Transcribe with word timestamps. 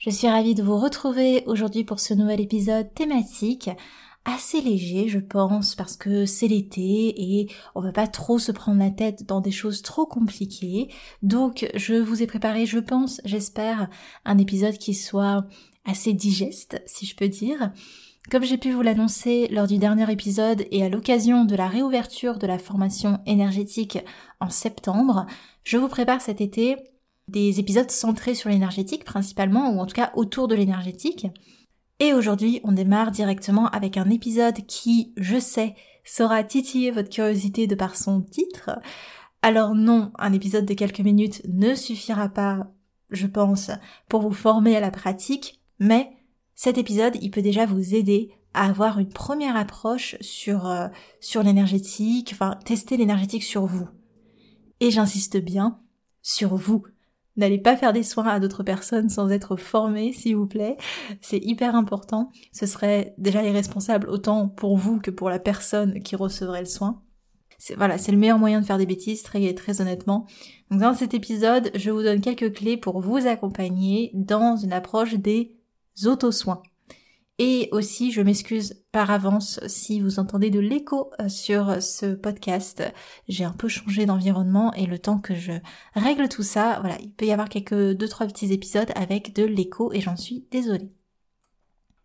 Je 0.00 0.08
suis 0.08 0.28
ravie 0.28 0.54
de 0.54 0.62
vous 0.62 0.78
retrouver 0.78 1.44
aujourd'hui 1.44 1.84
pour 1.84 2.00
ce 2.00 2.14
nouvel 2.14 2.40
épisode 2.40 2.94
thématique 2.94 3.68
assez 4.24 4.62
léger, 4.62 5.08
je 5.08 5.18
pense, 5.18 5.74
parce 5.74 5.98
que 5.98 6.24
c'est 6.24 6.48
l'été 6.48 7.12
et 7.18 7.50
on 7.74 7.82
va 7.82 7.92
pas 7.92 8.06
trop 8.06 8.38
se 8.38 8.50
prendre 8.50 8.78
la 8.78 8.90
tête 8.90 9.26
dans 9.26 9.42
des 9.42 9.50
choses 9.50 9.82
trop 9.82 10.06
compliquées. 10.06 10.88
Donc, 11.22 11.70
je 11.74 11.92
vous 11.96 12.22
ai 12.22 12.26
préparé, 12.26 12.64
je 12.64 12.78
pense, 12.78 13.20
j'espère, 13.26 13.90
un 14.24 14.38
épisode 14.38 14.78
qui 14.78 14.94
soit 14.94 15.44
assez 15.84 16.14
digeste, 16.14 16.80
si 16.86 17.04
je 17.04 17.14
peux 17.14 17.28
dire. 17.28 17.70
Comme 18.30 18.44
j'ai 18.44 18.56
pu 18.56 18.72
vous 18.72 18.80
l'annoncer 18.80 19.48
lors 19.48 19.66
du 19.66 19.76
dernier 19.76 20.10
épisode 20.10 20.64
et 20.70 20.82
à 20.82 20.88
l'occasion 20.88 21.44
de 21.44 21.56
la 21.56 21.68
réouverture 21.68 22.38
de 22.38 22.46
la 22.46 22.58
formation 22.58 23.20
énergétique 23.26 23.98
en 24.40 24.48
septembre, 24.48 25.26
je 25.62 25.76
vous 25.76 25.88
prépare 25.88 26.22
cet 26.22 26.40
été 26.40 26.78
des 27.30 27.60
épisodes 27.60 27.90
centrés 27.90 28.34
sur 28.34 28.50
l'énergétique 28.50 29.04
principalement, 29.04 29.70
ou 29.70 29.80
en 29.80 29.86
tout 29.86 29.94
cas 29.94 30.12
autour 30.14 30.48
de 30.48 30.54
l'énergétique. 30.54 31.26
Et 31.98 32.14
aujourd'hui, 32.14 32.60
on 32.64 32.72
démarre 32.72 33.10
directement 33.10 33.68
avec 33.68 33.96
un 33.96 34.08
épisode 34.08 34.66
qui, 34.66 35.12
je 35.16 35.38
sais, 35.38 35.74
saura 36.04 36.42
titiller 36.44 36.90
votre 36.90 37.10
curiosité 37.10 37.66
de 37.66 37.74
par 37.74 37.96
son 37.96 38.22
titre. 38.22 38.70
Alors 39.42 39.74
non, 39.74 40.12
un 40.18 40.32
épisode 40.32 40.66
de 40.66 40.74
quelques 40.74 41.00
minutes 41.00 41.42
ne 41.46 41.74
suffira 41.74 42.28
pas, 42.28 42.68
je 43.10 43.26
pense, 43.26 43.70
pour 44.08 44.22
vous 44.22 44.32
former 44.32 44.76
à 44.76 44.80
la 44.80 44.90
pratique, 44.90 45.60
mais 45.78 46.10
cet 46.54 46.78
épisode, 46.78 47.16
il 47.22 47.30
peut 47.30 47.42
déjà 47.42 47.64
vous 47.64 47.94
aider 47.94 48.30
à 48.52 48.66
avoir 48.66 48.98
une 48.98 49.08
première 49.08 49.56
approche 49.56 50.16
sur, 50.20 50.66
euh, 50.66 50.88
sur 51.20 51.42
l'énergétique, 51.42 52.30
enfin 52.32 52.58
tester 52.64 52.96
l'énergétique 52.96 53.44
sur 53.44 53.64
vous. 53.66 53.88
Et 54.80 54.90
j'insiste 54.90 55.38
bien, 55.38 55.80
sur 56.22 56.56
vous. 56.56 56.84
N'allez 57.36 57.58
pas 57.58 57.76
faire 57.76 57.92
des 57.92 58.02
soins 58.02 58.26
à 58.26 58.40
d'autres 58.40 58.62
personnes 58.62 59.08
sans 59.08 59.30
être 59.30 59.56
formé, 59.56 60.12
s'il 60.12 60.36
vous 60.36 60.46
plaît. 60.46 60.76
C'est 61.20 61.38
hyper 61.38 61.74
important. 61.74 62.30
Ce 62.52 62.66
serait 62.66 63.14
déjà 63.18 63.42
irresponsable 63.42 64.08
autant 64.08 64.48
pour 64.48 64.76
vous 64.76 65.00
que 65.00 65.10
pour 65.10 65.30
la 65.30 65.38
personne 65.38 66.02
qui 66.02 66.16
recevrait 66.16 66.60
le 66.60 66.66
soin. 66.66 67.02
Voilà, 67.76 67.98
c'est 67.98 68.12
le 68.12 68.18
meilleur 68.18 68.38
moyen 68.38 68.60
de 68.60 68.66
faire 68.66 68.78
des 68.78 68.86
bêtises, 68.86 69.22
très, 69.22 69.80
honnêtement. 69.80 70.26
Dans 70.70 70.94
cet 70.94 71.12
épisode, 71.14 71.70
je 71.74 71.90
vous 71.90 72.02
donne 72.02 72.20
quelques 72.20 72.54
clés 72.54 72.76
pour 72.76 73.00
vous 73.00 73.26
accompagner 73.26 74.10
dans 74.14 74.56
une 74.56 74.72
approche 74.72 75.14
des 75.14 75.56
auto-soins. 76.04 76.62
Et 77.42 77.70
aussi, 77.72 78.12
je 78.12 78.20
m'excuse 78.20 78.84
par 78.92 79.10
avance 79.10 79.60
si 79.66 79.98
vous 80.02 80.18
entendez 80.18 80.50
de 80.50 80.60
l'écho 80.60 81.10
euh, 81.22 81.30
sur 81.30 81.82
ce 81.82 82.14
podcast. 82.14 82.84
J'ai 83.28 83.44
un 83.44 83.52
peu 83.54 83.66
changé 83.66 84.04
d'environnement 84.04 84.74
et 84.74 84.84
le 84.84 84.98
temps 84.98 85.18
que 85.18 85.34
je 85.34 85.52
règle 85.94 86.28
tout 86.28 86.42
ça, 86.42 86.76
voilà, 86.80 86.98
il 87.00 87.14
peut 87.14 87.24
y 87.24 87.32
avoir 87.32 87.48
quelques 87.48 87.92
deux 87.92 88.08
trois 88.08 88.26
petits 88.26 88.52
épisodes 88.52 88.90
avec 88.94 89.34
de 89.34 89.42
l'écho 89.42 89.90
et 89.94 90.02
j'en 90.02 90.16
suis 90.16 90.44
désolée. 90.50 90.92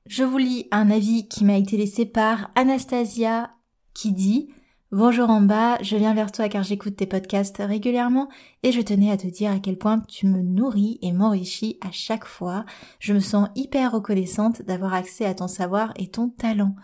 Je 0.06 0.24
vous 0.24 0.38
lis 0.38 0.70
un 0.72 0.90
avis 0.90 1.28
qui 1.28 1.44
m'a 1.44 1.58
été 1.58 1.76
laissé 1.76 2.06
par 2.06 2.50
Anastasia 2.56 3.52
qui 3.94 4.14
dit 4.14 4.54
Bonjour 4.96 5.30
en 5.30 5.42
bas, 5.42 5.78
je 5.82 5.98
viens 5.98 6.14
vers 6.14 6.32
toi 6.32 6.48
car 6.48 6.64
j'écoute 6.64 6.96
tes 6.96 7.06
podcasts 7.06 7.58
régulièrement 7.58 8.30
et 8.64 8.72
je 8.72 8.80
tenais 8.80 9.12
à 9.12 9.18
te 9.18 9.28
dire 9.28 9.52
à 9.52 9.60
quel 9.60 9.78
point 9.78 10.00
tu 10.08 10.26
me 10.26 10.42
nourris 10.42 11.00
et 11.02 11.12
m'enrichis 11.12 11.78
à 11.82 11.92
chaque 11.92 12.24
fois. 12.24 12.64
Je 13.00 13.12
me 13.12 13.20
sens 13.20 13.50
hyper 13.56 13.92
reconnaissante 13.92 14.62
d'avoir 14.62 14.94
accès 14.94 15.26
à 15.26 15.34
ton 15.34 15.50
savoir 15.50 15.92
et 15.98 16.08
ton 16.08 16.30
talent. 16.30 16.78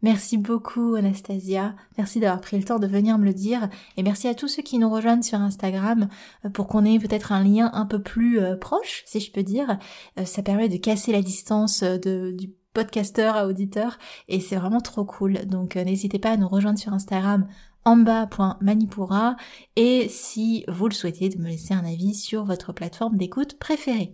Merci 0.00 0.38
beaucoup 0.38 0.94
Anastasia, 0.94 1.74
merci 1.98 2.20
d'avoir 2.20 2.40
pris 2.40 2.56
le 2.56 2.64
temps 2.64 2.78
de 2.78 2.86
venir 2.86 3.18
me 3.18 3.26
le 3.26 3.34
dire 3.34 3.68
et 3.98 4.02
merci 4.02 4.28
à 4.28 4.34
tous 4.34 4.48
ceux 4.48 4.62
qui 4.62 4.78
nous 4.78 4.88
rejoignent 4.88 5.20
sur 5.20 5.38
Instagram 5.38 6.08
euh, 6.46 6.48
pour 6.48 6.68
qu'on 6.68 6.86
ait 6.86 6.98
peut-être 6.98 7.32
un 7.32 7.44
lien 7.44 7.70
un 7.74 7.84
peu 7.84 8.00
plus 8.00 8.40
euh, 8.40 8.56
proche, 8.56 9.02
si 9.04 9.20
je 9.20 9.30
peux 9.30 9.42
dire. 9.42 9.78
Euh, 10.18 10.24
ça 10.24 10.42
permet 10.42 10.70
de 10.70 10.78
casser 10.78 11.12
la 11.12 11.20
distance 11.20 11.82
de, 11.82 12.30
du 12.30 12.48
podcasteur 12.72 13.36
à 13.36 13.46
auditeur 13.46 13.98
et 14.28 14.40
c'est 14.40 14.56
vraiment 14.56 14.80
trop 14.80 15.04
cool. 15.04 15.46
Donc 15.46 15.76
euh, 15.76 15.84
n'hésitez 15.84 16.18
pas 16.18 16.30
à 16.32 16.36
nous 16.36 16.48
rejoindre 16.48 16.78
sur 16.78 16.92
Instagram 16.92 17.46
amba.manipura 17.84 19.36
et 19.76 20.08
si 20.08 20.64
vous 20.68 20.88
le 20.88 20.94
souhaitez 20.94 21.28
de 21.28 21.38
me 21.38 21.48
laisser 21.48 21.74
un 21.74 21.84
avis 21.84 22.14
sur 22.14 22.44
votre 22.44 22.72
plateforme 22.72 23.16
d'écoute 23.16 23.58
préférée. 23.58 24.12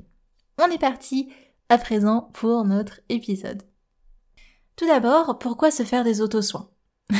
On 0.59 0.71
est 0.71 0.79
parti 0.79 1.29
à 1.69 1.79
présent 1.79 2.31
pour 2.35 2.65
notre 2.65 3.01
épisode. 3.09 3.63
Tout 4.77 4.87
d'abord, 4.87 5.39
pourquoi 5.39 5.71
se 5.71 5.83
faire 5.83 6.05
des 6.05 6.21
auto-soins? 6.21 6.71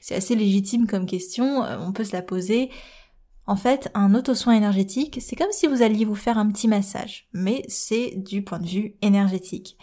C'est 0.00 0.14
assez 0.14 0.34
légitime 0.34 0.86
comme 0.86 1.06
question, 1.06 1.64
euh, 1.64 1.78
on 1.80 1.92
peut 1.92 2.04
se 2.04 2.12
la 2.12 2.22
poser. 2.22 2.70
En 3.46 3.56
fait, 3.56 3.90
un 3.94 4.14
auto-soin 4.14 4.54
énergétique, 4.54 5.18
c'est 5.20 5.36
comme 5.36 5.52
si 5.52 5.68
vous 5.68 5.82
alliez 5.82 6.04
vous 6.04 6.16
faire 6.16 6.36
un 6.36 6.50
petit 6.50 6.66
massage, 6.66 7.28
mais 7.32 7.62
c'est 7.68 8.14
du 8.16 8.42
point 8.42 8.58
de 8.58 8.66
vue 8.66 8.96
énergétique. 9.02 9.78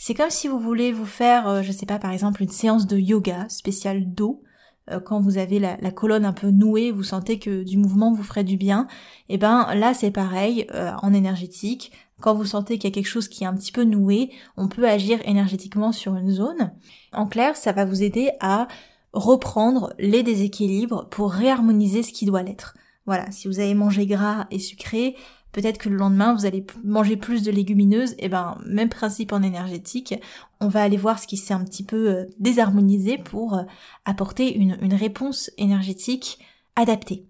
C'est 0.00 0.14
comme 0.14 0.30
si 0.30 0.46
vous 0.46 0.60
voulez 0.60 0.92
vous 0.92 1.04
faire, 1.04 1.48
euh, 1.48 1.62
je 1.62 1.72
sais 1.72 1.84
pas, 1.84 1.98
par 1.98 2.12
exemple, 2.12 2.42
une 2.42 2.48
séance 2.48 2.86
de 2.86 2.96
yoga 2.96 3.46
spéciale 3.48 4.14
dos. 4.14 4.42
Euh, 4.90 5.00
quand 5.00 5.20
vous 5.20 5.38
avez 5.38 5.58
la, 5.58 5.76
colonne 5.90 6.24
un 6.24 6.32
peu 6.32 6.50
nouée, 6.50 6.92
vous 6.92 7.02
sentez 7.02 7.40
que 7.40 7.64
du 7.64 7.76
mouvement 7.76 8.12
vous 8.12 8.22
ferait 8.22 8.44
du 8.44 8.56
bien. 8.56 8.86
Et 9.28 9.34
eh 9.34 9.38
ben 9.38 9.74
là, 9.74 9.94
c'est 9.94 10.12
pareil 10.12 10.66
euh, 10.72 10.92
en 11.02 11.12
énergétique. 11.12 11.90
Quand 12.20 12.32
vous 12.32 12.44
sentez 12.44 12.78
qu'il 12.78 12.88
y 12.88 12.92
a 12.92 12.94
quelque 12.94 13.08
chose 13.08 13.28
qui 13.28 13.42
est 13.42 13.48
un 13.48 13.54
petit 13.54 13.72
peu 13.72 13.82
noué, 13.82 14.30
on 14.56 14.68
peut 14.68 14.88
agir 14.88 15.18
énergétiquement 15.24 15.90
sur 15.90 16.14
une 16.14 16.30
zone. 16.30 16.72
En 17.12 17.26
clair, 17.26 17.56
ça 17.56 17.72
va 17.72 17.84
vous 17.84 18.02
aider 18.02 18.30
à 18.40 18.68
reprendre 19.12 19.92
les 19.98 20.22
déséquilibres 20.22 21.08
pour 21.10 21.32
réharmoniser 21.32 22.04
ce 22.04 22.12
qui 22.12 22.24
doit 22.24 22.42
l'être. 22.42 22.74
Voilà, 23.06 23.30
si 23.30 23.48
vous 23.48 23.58
avez 23.58 23.74
mangé 23.74 24.06
gras 24.06 24.46
et 24.50 24.58
sucré, 24.58 25.16
peut-être 25.52 25.78
que 25.78 25.88
le 25.88 25.96
lendemain 25.96 26.34
vous 26.34 26.46
allez 26.46 26.64
manger 26.84 27.16
plus 27.16 27.42
de 27.42 27.50
légumineuses, 27.50 28.12
et 28.12 28.26
eh 28.26 28.28
ben 28.28 28.58
même 28.66 28.88
principe 28.88 29.32
en 29.32 29.42
énergétique, 29.42 30.14
on 30.60 30.68
va 30.68 30.82
aller 30.82 30.96
voir 30.96 31.18
ce 31.18 31.26
qui 31.26 31.36
s'est 31.36 31.54
un 31.54 31.64
petit 31.64 31.84
peu 31.84 32.10
euh, 32.10 32.24
désharmonisé 32.38 33.18
pour 33.18 33.54
euh, 33.54 33.62
apporter 34.04 34.54
une, 34.54 34.94
réponse 34.94 35.50
énergétique 35.58 36.38
adaptée. 36.76 37.26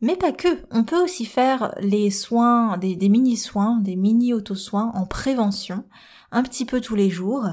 Mais 0.00 0.16
pas 0.16 0.32
que, 0.32 0.48
on 0.72 0.82
peut 0.82 1.00
aussi 1.00 1.24
faire 1.24 1.74
les 1.80 2.10
soins, 2.10 2.76
des, 2.76 2.96
des 2.96 3.08
mini-soins, 3.08 3.78
des 3.80 3.94
mini-auto-soins 3.94 4.90
en 4.94 5.06
prévention, 5.06 5.84
un 6.32 6.42
petit 6.42 6.64
peu 6.64 6.80
tous 6.80 6.96
les 6.96 7.10
jours, 7.10 7.46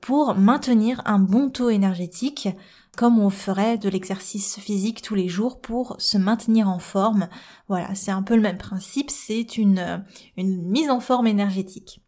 pour 0.00 0.34
maintenir 0.34 1.02
un 1.06 1.18
bon 1.18 1.50
taux 1.50 1.70
énergétique 1.70 2.48
comme 2.98 3.20
on 3.20 3.30
ferait 3.30 3.78
de 3.78 3.88
l'exercice 3.88 4.58
physique 4.58 5.02
tous 5.02 5.14
les 5.14 5.28
jours 5.28 5.60
pour 5.60 5.94
se 6.00 6.18
maintenir 6.18 6.68
en 6.68 6.80
forme. 6.80 7.28
Voilà, 7.68 7.94
c'est 7.94 8.10
un 8.10 8.24
peu 8.24 8.34
le 8.34 8.42
même 8.42 8.58
principe, 8.58 9.08
c'est 9.08 9.56
une, 9.56 10.04
une 10.36 10.60
mise 10.62 10.90
en 10.90 10.98
forme 10.98 11.28
énergétique. 11.28 12.02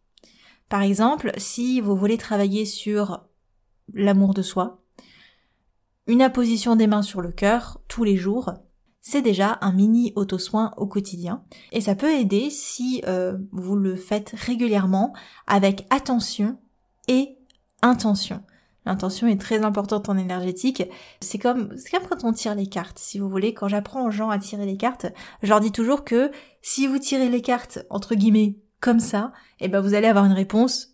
Par 0.67 0.81
exemple, 0.81 1.31
si 1.37 1.79
vous 1.79 1.95
voulez 1.95 2.17
travailler 2.17 2.65
sur 2.65 3.23
l'amour 3.93 4.33
de 4.33 4.41
soi, 4.41 4.83
une 6.07 6.21
apposition 6.21 6.75
des 6.75 6.87
mains 6.87 7.03
sur 7.03 7.21
le 7.21 7.31
cœur 7.31 7.79
tous 7.87 8.03
les 8.03 8.17
jours, 8.17 8.51
c'est 8.99 9.21
déjà 9.21 9.59
un 9.61 9.71
mini 9.71 10.11
auto-soin 10.17 10.73
au 10.75 10.87
quotidien. 10.87 11.45
Et 11.71 11.79
ça 11.79 11.95
peut 11.95 12.11
aider 12.11 12.49
si 12.49 13.01
euh, 13.07 13.37
vous 13.53 13.77
le 13.77 13.95
faites 13.95 14.35
régulièrement 14.35 15.13
avec 15.47 15.87
attention 15.89 16.59
et 17.07 17.37
intention. 17.81 18.43
L'intention 18.85 19.27
est 19.27 19.39
très 19.39 19.63
importante 19.63 20.09
en 20.09 20.17
énergétique. 20.17 20.83
C'est 21.19 21.37
comme, 21.37 21.75
c'est 21.77 21.91
comme 21.91 22.07
quand 22.07 22.23
on 22.23 22.33
tire 22.33 22.55
les 22.55 22.67
cartes. 22.67 22.97
Si 22.97 23.19
vous 23.19 23.29
voulez, 23.29 23.53
quand 23.53 23.67
j'apprends 23.67 24.05
aux 24.07 24.11
gens 24.11 24.29
à 24.29 24.39
tirer 24.39 24.65
les 24.65 24.77
cartes, 24.77 25.05
je 25.43 25.49
leur 25.49 25.59
dis 25.59 25.71
toujours 25.71 26.03
que 26.03 26.31
si 26.61 26.87
vous 26.87 26.97
tirez 26.97 27.29
les 27.29 27.41
cartes, 27.41 27.85
entre 27.89 28.15
guillemets, 28.15 28.57
comme 28.79 28.99
ça, 28.99 29.31
eh 29.59 29.67
ben 29.67 29.79
vous 29.79 29.93
allez 29.93 30.07
avoir 30.07 30.25
une 30.25 30.31
réponse 30.33 30.91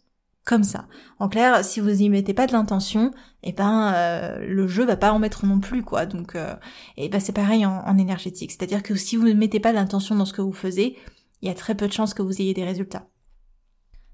comme 0.48 0.64
ça. 0.64 0.88
En 1.20 1.28
clair, 1.28 1.64
si 1.64 1.80
vous 1.80 2.02
y 2.02 2.10
mettez 2.10 2.34
pas 2.34 2.48
de 2.48 2.54
l'intention, 2.54 3.12
eh 3.44 3.52
ben 3.52 3.94
euh, 3.94 4.40
le 4.40 4.68
jeu 4.68 4.86
va 4.86 4.96
pas 4.96 5.12
en 5.12 5.20
mettre 5.20 5.46
non 5.46 5.60
plus 5.60 5.84
quoi. 5.84 6.06
Donc 6.06 6.36
euh, 6.36 6.56
eh 6.98 7.10
ben 7.10 7.20
c'est 7.20 7.34
pareil 7.34 7.66
en, 7.66 7.98
énergétique, 7.98 8.52
c'est-à-dire 8.52 8.84
que 8.84 8.96
si 8.96 9.18
vous 9.18 9.28
ne 9.28 9.34
mettez 9.34 9.60
pas 9.60 9.72
de 9.72 9.76
l'intention 9.76 10.16
dans 10.16 10.26
ce 10.26 10.34
que 10.34 10.42
vous 10.42 10.54
faisiez, 10.54 10.98
il 11.42 11.48
y 11.48 11.52
a 11.52 11.54
très 11.54 11.76
peu 11.76 11.88
de 11.88 11.94
chances 11.94 12.14
que 12.14 12.22
vous 12.22 12.42
ayez 12.42 12.54
des 12.54 12.64
résultats. 12.64 13.08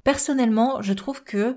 Personnellement, 0.04 0.82
je 0.82 0.94
trouve 0.94 1.24
que 1.24 1.56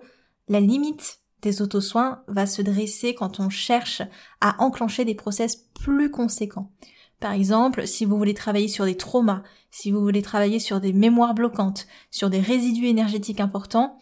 la 0.48 0.60
limite 0.60 1.20
des 1.46 1.62
auto-soins 1.62 2.22
va 2.26 2.44
se 2.44 2.60
dresser 2.60 3.14
quand 3.14 3.38
on 3.38 3.48
cherche 3.48 4.02
à 4.40 4.60
enclencher 4.62 5.04
des 5.04 5.14
process 5.14 5.56
plus 5.80 6.10
conséquents. 6.10 6.72
Par 7.20 7.32
exemple, 7.32 7.86
si 7.86 8.04
vous 8.04 8.18
voulez 8.18 8.34
travailler 8.34 8.68
sur 8.68 8.84
des 8.84 8.96
traumas, 8.96 9.42
si 9.70 9.92
vous 9.92 10.00
voulez 10.00 10.22
travailler 10.22 10.58
sur 10.58 10.80
des 10.80 10.92
mémoires 10.92 11.34
bloquantes, 11.34 11.86
sur 12.10 12.30
des 12.30 12.40
résidus 12.40 12.86
énergétiques 12.86 13.40
importants, 13.40 13.96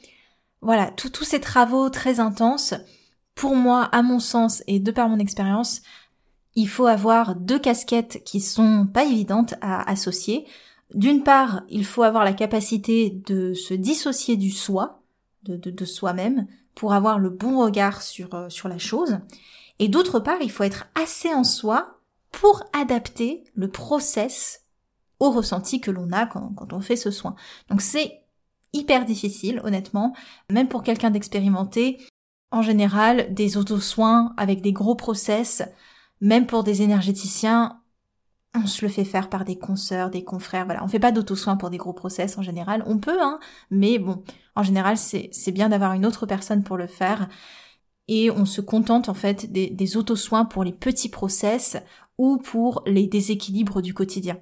voilà, 0.62 0.91
tous 0.91 1.25
ces 1.25 1.41
travaux 1.41 1.91
très 1.91 2.19
intenses, 2.19 2.75
pour 3.35 3.55
moi, 3.55 3.82
à 3.93 4.02
mon 4.02 4.20
sens 4.20 4.62
et 4.67 4.81
de 4.81 4.90
par 4.90 5.11
mon 5.11 5.19
expérience, 5.19 5.82
il 6.55 6.69
faut 6.69 6.87
avoir 6.87 7.37
deux 7.37 7.58
casquettes 7.58 8.23
qui 8.25 8.40
sont 8.40 8.87
pas 8.87 9.05
évidentes 9.05 9.55
à 9.61 9.88
associer. 9.90 10.47
D'une 10.94 11.23
part, 11.23 11.62
il 11.69 11.85
faut 11.85 12.05
avoir 12.05 12.25
la 12.25 12.32
capacité 12.32 13.11
de 13.11 13.52
se 13.52 13.75
dissocier 13.75 14.37
du 14.37 14.50
soi, 14.50 15.03
de, 15.44 15.56
de, 15.56 15.85
soi-même, 15.85 16.46
pour 16.75 16.93
avoir 16.93 17.19
le 17.19 17.31
bon 17.31 17.62
regard 17.62 18.02
sur, 18.02 18.35
euh, 18.35 18.49
sur 18.49 18.69
la 18.69 18.79
chose. 18.79 19.19
Et 19.79 19.88
d'autre 19.88 20.20
part, 20.20 20.41
il 20.41 20.50
faut 20.50 20.64
être 20.64 20.87
assez 20.94 21.32
en 21.32 21.44
soi 21.44 22.00
pour 22.31 22.64
adapter 22.73 23.44
le 23.55 23.69
process 23.69 24.64
au 25.20 25.31
ressenti 25.31 25.81
que 25.81 25.91
l'on 25.91 26.11
a 26.12 26.26
quand, 26.26 26.52
quand 26.56 26.73
on 26.73 26.81
fait 26.81 26.96
ce 26.96 27.11
soin. 27.11 27.35
Donc 27.69 27.81
c'est 27.81 28.25
hyper 28.73 29.05
difficile, 29.05 29.61
honnêtement. 29.64 30.14
Même 30.50 30.69
pour 30.69 30.82
quelqu'un 30.82 31.11
d'expérimenté, 31.11 31.99
en 32.50 32.62
général, 32.62 33.32
des 33.32 33.56
auto-soins 33.56 34.35
avec 34.37 34.61
des 34.61 34.73
gros 34.73 34.94
process, 34.94 35.62
même 36.20 36.47
pour 36.47 36.64
des 36.64 36.82
énergéticiens, 36.82 37.81
on 38.55 38.67
se 38.67 38.85
le 38.85 38.90
fait 38.90 39.05
faire 39.05 39.29
par 39.29 39.44
des 39.44 39.58
consoeurs, 39.58 40.11
des 40.11 40.23
confrères, 40.23 40.64
voilà. 40.64 40.85
On 40.85 40.88
fait 40.88 41.00
pas 41.00 41.12
d'auto-soins 41.12 41.56
pour 41.56 41.70
des 41.70 41.76
gros 41.76 41.93
process 41.93 42.38
en 42.38 42.43
général. 42.43 42.85
On 42.87 42.99
peut, 42.99 43.20
hein, 43.20 43.40
mais 43.70 43.99
bon, 43.99 44.23
en 44.56 44.62
général, 44.62 44.96
c'est, 44.96 45.30
bien 45.52 45.68
d'avoir 45.68 45.92
une 45.92 46.06
autre 46.06 46.26
personne 46.26 46.62
pour 46.62 46.76
le 46.76 46.86
faire. 46.86 47.28
Et 48.06 48.30
on 48.30 48.44
se 48.44 48.60
contente, 48.60 49.08
en 49.08 49.14
fait, 49.14 49.50
des, 49.50 49.70
des 49.70 49.96
auto-soins 49.96 50.44
pour 50.44 50.64
les 50.64 50.72
petits 50.72 51.08
process 51.08 51.76
ou 52.18 52.38
pour 52.38 52.82
les 52.86 53.06
déséquilibres 53.06 53.82
du 53.82 53.94
quotidien. 53.94 54.38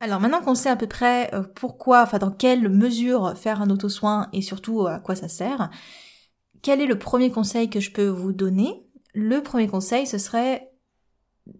Alors 0.00 0.20
maintenant 0.20 0.42
qu'on 0.42 0.54
sait 0.54 0.68
à 0.68 0.76
peu 0.76 0.86
près 0.86 1.34
euh, 1.34 1.42
pourquoi, 1.42 2.02
enfin 2.02 2.18
dans 2.18 2.30
quelle 2.30 2.68
mesure 2.68 3.36
faire 3.36 3.62
un 3.62 3.70
auto-soin 3.70 4.28
et 4.32 4.42
surtout 4.42 4.82
euh, 4.82 4.96
à 4.96 5.00
quoi 5.00 5.16
ça 5.16 5.28
sert, 5.28 5.70
quel 6.60 6.80
est 6.80 6.86
le 6.86 6.98
premier 6.98 7.30
conseil 7.30 7.70
que 7.70 7.80
je 7.80 7.92
peux 7.92 8.08
vous 8.08 8.32
donner? 8.32 8.86
Le 9.14 9.42
premier 9.42 9.68
conseil, 9.68 10.06
ce 10.06 10.18
serait 10.18 10.70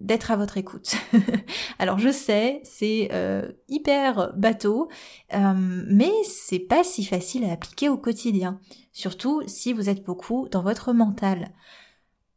d'être 0.00 0.31
à 0.31 0.37
votre 0.37 0.56
écoute. 0.56 0.97
Alors 1.79 1.99
je 1.99 2.11
sais, 2.11 2.61
c'est 2.65 3.09
euh, 3.12 3.53
hyper 3.69 4.33
bateau, 4.37 4.88
mais 5.33 6.12
c'est 6.25 6.59
pas 6.59 6.85
si 6.85 7.05
facile 7.05 7.44
à 7.44 7.53
appliquer 7.53 7.88
au 7.88 7.97
quotidien, 7.97 8.61
surtout 8.93 9.43
si 9.47 9.73
vous 9.73 9.88
êtes 9.88 10.05
beaucoup 10.05 10.49
dans 10.50 10.62
votre 10.62 10.93
mental. 10.93 11.53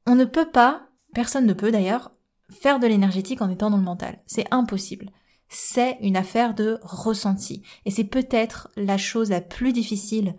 On 0.05 0.15
ne 0.15 0.25
peut 0.25 0.49
pas, 0.49 0.87
personne 1.13 1.45
ne 1.45 1.53
peut 1.53 1.71
d'ailleurs, 1.71 2.11
faire 2.49 2.79
de 2.79 2.87
l'énergétique 2.87 3.41
en 3.41 3.49
étant 3.49 3.69
dans 3.69 3.77
le 3.77 3.83
mental. 3.83 4.19
C'est 4.25 4.45
impossible 4.51 5.11
c'est 5.49 5.97
une 6.01 6.15
affaire 6.15 6.53
de 6.53 6.79
ressenti. 6.83 7.63
Et 7.85 7.91
c'est 7.91 8.03
peut-être 8.03 8.69
la 8.77 8.97
chose 8.97 9.31
la 9.31 9.41
plus 9.41 9.73
difficile 9.73 10.35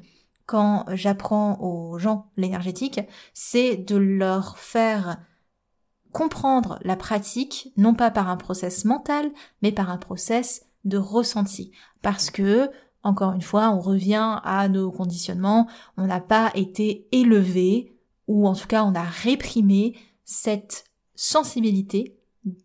quand 0.46 0.84
j'apprends 0.94 1.60
aux 1.60 1.98
gens 1.98 2.26
l'énergétique, 2.36 3.00
c'est 3.34 3.76
de 3.76 3.96
leur 3.96 4.58
faire 4.58 5.18
comprendre 6.12 6.78
la 6.82 6.96
pratique, 6.96 7.72
non 7.76 7.94
pas 7.94 8.10
par 8.10 8.28
un 8.28 8.36
process 8.36 8.84
mental, 8.84 9.30
mais 9.62 9.72
par 9.72 9.90
un 9.90 9.98
process 9.98 10.66
de 10.84 10.98
ressenti. 10.98 11.72
Parce 12.02 12.30
que, 12.30 12.70
encore 13.02 13.32
une 13.32 13.42
fois, 13.42 13.70
on 13.70 13.80
revient 13.80 14.40
à 14.44 14.68
nos 14.68 14.90
conditionnements, 14.90 15.68
on 15.96 16.06
n'a 16.06 16.20
pas 16.20 16.50
été 16.54 17.08
élevé, 17.12 17.96
ou 18.28 18.46
en 18.46 18.54
tout 18.54 18.66
cas 18.66 18.84
on 18.84 18.94
a 18.94 19.02
réprimé 19.02 19.96
cette 20.24 20.84
sensibilité 21.14 22.19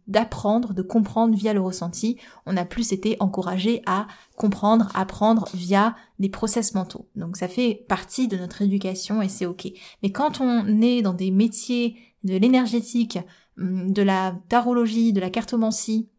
d'apprendre, 0.07 0.73
de 0.73 0.81
comprendre 0.81 1.35
via 1.35 1.53
le 1.53 1.61
ressenti. 1.61 2.17
On 2.45 2.55
a 2.55 2.65
plus 2.65 2.93
été 2.93 3.17
encouragé 3.19 3.81
à 3.85 4.07
comprendre, 4.37 4.89
apprendre 4.93 5.49
via 5.53 5.95
des 6.19 6.29
process 6.29 6.75
mentaux. 6.75 7.09
Donc 7.15 7.37
ça 7.37 7.47
fait 7.47 7.85
partie 7.87 8.27
de 8.27 8.37
notre 8.37 8.61
éducation 8.61 9.21
et 9.21 9.29
c'est 9.29 9.45
ok. 9.45 9.67
Mais 10.01 10.11
quand 10.11 10.39
on 10.39 10.81
est 10.81 11.01
dans 11.01 11.13
des 11.13 11.31
métiers 11.31 11.97
de 12.23 12.37
l'énergétique, 12.37 13.19
hum, 13.57 13.91
de 13.91 14.01
la 14.01 14.35
tarologie, 14.49 15.13
de 15.13 15.19
la 15.19 15.29
cartomancie, 15.29 16.09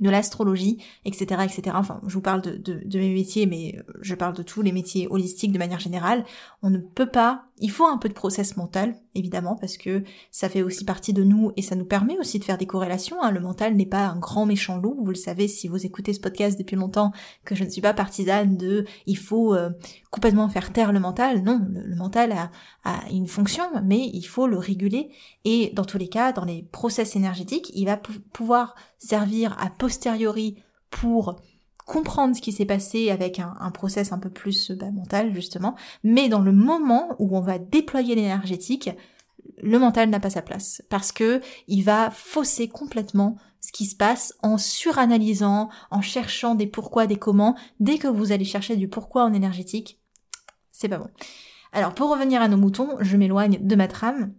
de 0.00 0.10
l'astrologie, 0.10 0.78
etc., 1.04 1.42
etc. 1.44 1.76
Enfin, 1.78 2.00
je 2.06 2.14
vous 2.14 2.20
parle 2.20 2.42
de, 2.42 2.98
mes 2.98 3.14
métiers, 3.14 3.46
mais 3.46 3.76
euh, 3.76 3.92
je 4.00 4.14
parle 4.14 4.34
de 4.34 4.42
tous 4.42 4.62
les 4.62 4.72
métiers 4.72 5.06
holistiques 5.08 5.52
de 5.52 5.58
manière 5.58 5.78
générale. 5.78 6.24
On 6.62 6.70
ne 6.70 6.78
peut 6.78 7.06
pas, 7.06 7.44
il 7.58 7.70
faut 7.70 7.86
un 7.86 7.98
peu 7.98 8.08
de 8.08 8.14
process 8.14 8.56
mental, 8.56 8.96
évidemment, 9.14 9.54
parce 9.54 9.76
que 9.76 10.02
ça 10.32 10.48
fait 10.48 10.62
aussi 10.62 10.84
partie 10.84 11.12
de 11.12 11.22
nous 11.22 11.52
et 11.56 11.62
ça 11.62 11.76
nous 11.76 11.84
permet 11.84 12.18
aussi 12.18 12.40
de 12.40 12.44
faire 12.44 12.58
des 12.58 12.66
corrélations. 12.66 13.22
Hein. 13.22 13.30
Le 13.30 13.38
mental 13.38 13.76
n'est 13.76 13.86
pas 13.86 14.06
un 14.06 14.18
grand 14.18 14.44
méchant 14.44 14.78
loup. 14.78 14.96
Vous 14.98 15.10
le 15.10 15.14
savez 15.14 15.46
si 15.46 15.68
vous 15.68 15.86
écoutez 15.86 16.12
ce 16.12 16.20
podcast 16.20 16.58
depuis 16.58 16.74
longtemps 16.74 17.12
que 17.44 17.54
je 17.54 17.62
ne 17.62 17.70
suis 17.70 17.80
pas 17.80 17.94
partisane 17.94 18.56
de 18.56 18.84
il 19.06 19.16
faut 19.16 19.54
euh, 19.54 19.70
complètement 20.10 20.48
faire 20.48 20.72
taire 20.72 20.92
le 20.92 20.98
mental. 20.98 21.44
Non, 21.44 21.64
le, 21.70 21.94
mental 21.94 22.32
a, 22.32 22.50
a, 22.82 23.08
une 23.12 23.28
fonction, 23.28 23.64
mais 23.84 24.10
il 24.12 24.24
faut 24.24 24.48
le 24.48 24.58
réguler. 24.58 25.10
Et 25.44 25.70
dans 25.74 25.84
tous 25.84 25.98
les 25.98 26.08
cas, 26.08 26.32
dans 26.32 26.44
les 26.44 26.64
process 26.72 27.14
énergétiques, 27.14 27.70
il 27.74 27.84
va 27.84 28.00
pouvoir 28.32 28.74
servir 28.98 29.56
à 29.60 29.70
posteriori 29.70 30.56
pour 30.90 31.36
comprendre 31.84 32.34
ce 32.34 32.40
qui 32.40 32.52
s'est 32.52 32.64
passé 32.64 33.10
avec 33.10 33.38
un, 33.38 33.54
un, 33.60 33.70
process 33.70 34.12
un 34.12 34.18
peu 34.18 34.30
plus 34.30 34.70
bah, 34.70 34.90
mental 34.90 35.34
justement, 35.34 35.74
mais 36.02 36.28
dans 36.28 36.40
le 36.40 36.52
moment 36.52 37.14
où 37.18 37.36
on 37.36 37.40
va 37.40 37.58
déployer 37.58 38.14
l'énergétique, 38.14 38.90
le 39.62 39.78
mental 39.78 40.10
n'a 40.10 40.20
pas 40.20 40.30
sa 40.30 40.42
place 40.42 40.82
parce 40.88 41.12
que 41.12 41.40
il 41.68 41.82
va 41.82 42.10
fausser 42.10 42.68
complètement 42.68 43.36
ce 43.60 43.72
qui 43.72 43.86
se 43.86 43.96
passe 43.96 44.34
en 44.42 44.58
suranalysant, 44.58 45.70
en 45.90 46.02
cherchant 46.02 46.54
des 46.54 46.66
pourquoi, 46.66 47.06
des 47.06 47.16
comment. 47.16 47.56
Dès 47.80 47.96
que 47.96 48.08
vous 48.08 48.30
allez 48.30 48.44
chercher 48.44 48.76
du 48.76 48.88
pourquoi 48.88 49.24
en 49.24 49.32
énergétique, 49.32 50.00
c'est 50.70 50.88
pas 50.88 50.98
bon. 50.98 51.08
Alors 51.72 51.94
pour 51.94 52.10
revenir 52.10 52.42
à 52.42 52.48
nos 52.48 52.58
moutons, 52.58 52.96
je 53.00 53.16
m'éloigne 53.16 53.58
de 53.60 53.76
ma 53.76 53.88
trame. 53.88 54.34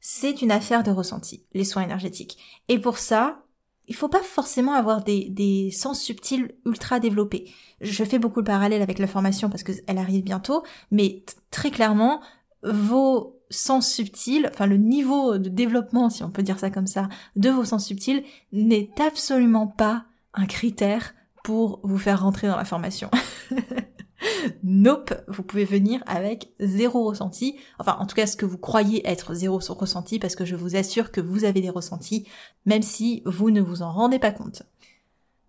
C'est 0.00 0.42
une 0.42 0.50
affaire 0.50 0.82
de 0.82 0.90
ressenti, 0.90 1.46
les 1.54 1.64
soins 1.64 1.84
énergétiques. 1.84 2.36
Et 2.68 2.78
pour 2.78 2.98
ça, 2.98 3.43
il 3.86 3.94
faut 3.94 4.08
pas 4.08 4.22
forcément 4.22 4.72
avoir 4.72 5.04
des, 5.04 5.28
des 5.30 5.70
sens 5.70 6.00
subtils 6.00 6.54
ultra 6.64 7.00
développés. 7.00 7.52
Je 7.80 8.04
fais 8.04 8.18
beaucoup 8.18 8.40
le 8.40 8.44
parallèle 8.44 8.82
avec 8.82 8.98
la 8.98 9.06
formation 9.06 9.50
parce 9.50 9.62
qu'elle 9.62 9.98
arrive 9.98 10.24
bientôt, 10.24 10.62
mais 10.90 11.24
très 11.50 11.70
clairement, 11.70 12.20
vos 12.62 13.40
sens 13.50 13.88
subtils, 13.88 14.48
enfin 14.50 14.66
le 14.66 14.76
niveau 14.76 15.38
de 15.38 15.48
développement, 15.48 16.10
si 16.10 16.22
on 16.24 16.30
peut 16.30 16.42
dire 16.42 16.58
ça 16.58 16.70
comme 16.70 16.86
ça, 16.86 17.08
de 17.36 17.50
vos 17.50 17.64
sens 17.64 17.86
subtils 17.86 18.24
n'est 18.52 18.90
absolument 18.98 19.66
pas 19.66 20.06
un 20.32 20.46
critère 20.46 21.14
pour 21.44 21.80
vous 21.84 21.98
faire 21.98 22.22
rentrer 22.22 22.48
dans 22.48 22.56
la 22.56 22.64
formation. 22.64 23.10
nope, 24.62 25.14
vous 25.28 25.42
pouvez 25.42 25.64
venir 25.64 26.02
avec 26.06 26.52
zéro 26.60 27.04
ressenti, 27.04 27.56
enfin 27.78 27.96
en 27.98 28.06
tout 28.06 28.16
cas 28.16 28.26
ce 28.26 28.36
que 28.36 28.46
vous 28.46 28.58
croyez 28.58 29.06
être 29.08 29.34
zéro 29.34 29.58
ressenti, 29.58 30.18
parce 30.18 30.36
que 30.36 30.44
je 30.44 30.56
vous 30.56 30.76
assure 30.76 31.10
que 31.10 31.20
vous 31.20 31.44
avez 31.44 31.60
des 31.60 31.70
ressentis, 31.70 32.26
même 32.66 32.82
si 32.82 33.22
vous 33.26 33.50
ne 33.50 33.60
vous 33.60 33.82
en 33.82 33.92
rendez 33.92 34.18
pas 34.18 34.32
compte. 34.32 34.62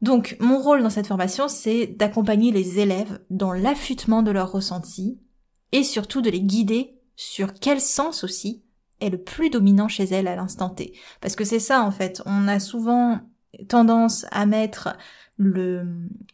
Donc 0.02 0.38
mon 0.40 0.60
rôle 0.60 0.84
dans 0.84 0.90
cette 0.90 1.08
formation, 1.08 1.48
c'est 1.48 1.88
d'accompagner 1.88 2.52
les 2.52 2.80
élèves 2.80 3.20
dans 3.30 3.54
l'affûtement 3.54 4.24
de 4.24 4.32
leurs 4.32 4.52
ressentis, 4.52 5.20
et 5.72 5.84
surtout 5.84 6.22
de 6.22 6.30
les 6.30 6.42
guider 6.42 7.00
sur 7.16 7.54
quel 7.54 7.82
sens 7.82 8.24
aussi 8.24 8.64
est 9.02 9.10
le 9.10 9.22
plus 9.22 9.50
dominant 9.50 9.88
chez 9.88 10.06
elles 10.06 10.28
à 10.28 10.36
l'instant 10.36 10.70
T. 10.70 10.94
Parce 11.22 11.36
que 11.36 11.44
c'est 11.44 11.60
ça 11.60 11.84
en 11.84 11.92
fait, 11.92 12.22
on 12.26 12.48
a 12.48 12.60
souvent 12.60 13.20
tendance 13.68 14.26
à 14.32 14.46
mettre 14.46 14.98
le, 15.38 15.86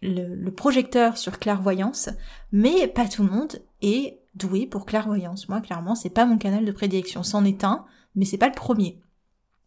le, 0.01 0.51
projecteur 0.51 1.17
sur 1.17 1.39
clairvoyance, 1.39 2.09
mais 2.51 2.87
pas 2.87 3.07
tout 3.07 3.23
le 3.23 3.29
monde 3.29 3.61
est 3.81 4.19
doué 4.35 4.67
pour 4.67 4.85
clairvoyance. 4.85 5.49
Moi, 5.49 5.61
clairement, 5.61 5.95
c'est 5.95 6.09
pas 6.09 6.25
mon 6.25 6.37
canal 6.37 6.65
de 6.65 6.71
prédilection. 6.71 7.23
C'en 7.23 7.43
est 7.43 7.63
un, 7.63 7.85
mais 8.15 8.25
c'est 8.25 8.37
pas 8.37 8.47
le 8.47 8.53
premier. 8.53 8.99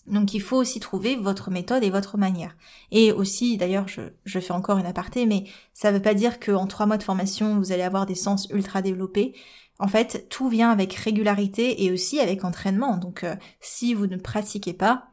Donc 0.06 0.34
il 0.34 0.40
faut 0.40 0.56
aussi 0.56 0.80
trouver 0.80 1.16
votre 1.16 1.50
méthode 1.50 1.82
et 1.82 1.90
votre 1.90 2.18
manière. 2.18 2.56
Et 2.90 3.10
aussi, 3.10 3.56
d'ailleurs, 3.56 3.88
je, 3.88 4.02
je 4.24 4.38
fais 4.38 4.52
encore 4.52 4.78
une 4.78 4.86
aparté, 4.86 5.26
mais 5.26 5.44
ça 5.72 5.90
veut 5.90 6.02
pas 6.02 6.14
dire 6.14 6.38
qu'en 6.38 6.66
trois 6.66 6.86
mois 6.86 6.98
de 6.98 7.02
formation, 7.02 7.58
vous 7.58 7.72
allez 7.72 7.82
avoir 7.82 8.06
des 8.06 8.14
sens 8.14 8.46
ultra 8.50 8.82
développés. 8.82 9.34
En 9.78 9.88
fait, 9.88 10.28
tout 10.28 10.48
vient 10.48 10.70
avec 10.70 10.94
régularité 10.94 11.84
et 11.84 11.90
aussi 11.90 12.20
avec 12.20 12.44
entraînement. 12.44 12.98
Donc 12.98 13.24
euh, 13.24 13.34
si 13.60 13.94
vous 13.94 14.06
ne 14.06 14.16
pratiquez 14.16 14.74
pas, 14.74 15.08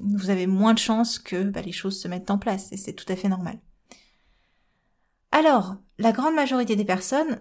vous 0.00 0.30
avez 0.30 0.46
moins 0.46 0.74
de 0.74 0.78
chances 0.78 1.18
que 1.18 1.44
bah, 1.44 1.62
les 1.62 1.72
choses 1.72 2.00
se 2.00 2.08
mettent 2.08 2.30
en 2.30 2.38
place, 2.38 2.72
et 2.72 2.76
c'est 2.76 2.92
tout 2.92 3.10
à 3.10 3.16
fait 3.16 3.28
normal. 3.28 3.58
Alors, 5.32 5.76
la 5.98 6.12
grande 6.12 6.34
majorité 6.34 6.76
des 6.76 6.84
personnes 6.84 7.40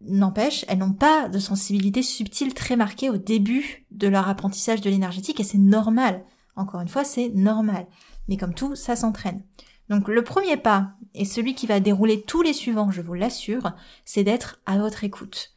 N'empêche, 0.00 0.64
elles 0.68 0.78
n'ont 0.78 0.92
pas 0.92 1.28
de 1.28 1.40
sensibilité 1.40 2.02
subtile 2.02 2.54
très 2.54 2.76
marquée 2.76 3.10
au 3.10 3.16
début 3.16 3.84
de 3.90 4.06
leur 4.06 4.28
apprentissage 4.28 4.80
de 4.80 4.90
l'énergétique 4.90 5.40
et 5.40 5.44
c'est 5.44 5.58
normal. 5.58 6.24
Encore 6.54 6.80
une 6.80 6.88
fois, 6.88 7.02
c'est 7.02 7.30
normal. 7.30 7.86
Mais 8.28 8.36
comme 8.36 8.54
tout, 8.54 8.76
ça 8.76 8.94
s'entraîne. 8.94 9.42
Donc 9.88 10.06
le 10.06 10.22
premier 10.22 10.56
pas, 10.56 10.92
et 11.14 11.24
celui 11.24 11.54
qui 11.54 11.66
va 11.66 11.80
dérouler 11.80 12.22
tous 12.22 12.42
les 12.42 12.52
suivants, 12.52 12.92
je 12.92 13.02
vous 13.02 13.14
l'assure, 13.14 13.72
c'est 14.04 14.22
d'être 14.22 14.60
à 14.66 14.78
votre 14.78 15.02
écoute. 15.02 15.56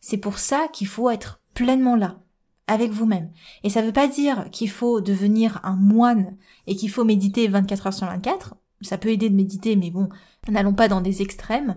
C'est 0.00 0.16
pour 0.16 0.38
ça 0.38 0.66
qu'il 0.72 0.88
faut 0.88 1.10
être 1.10 1.40
pleinement 1.54 1.94
là, 1.94 2.18
avec 2.68 2.92
vous-même. 2.92 3.30
Et 3.64 3.70
ça 3.70 3.82
ne 3.82 3.86
veut 3.86 3.92
pas 3.92 4.06
dire 4.06 4.46
qu'il 4.52 4.70
faut 4.70 5.00
devenir 5.00 5.60
un 5.64 5.76
moine 5.76 6.36
et 6.66 6.76
qu'il 6.76 6.90
faut 6.90 7.04
méditer 7.04 7.48
24 7.48 7.88
heures 7.88 7.94
sur 7.94 8.06
24. 8.06 8.54
Ça 8.82 8.98
peut 8.98 9.08
aider 9.08 9.28
de 9.28 9.34
méditer, 9.34 9.74
mais 9.74 9.90
bon, 9.90 10.08
n'allons 10.48 10.74
pas 10.74 10.88
dans 10.88 11.00
des 11.00 11.22
extrêmes 11.22 11.76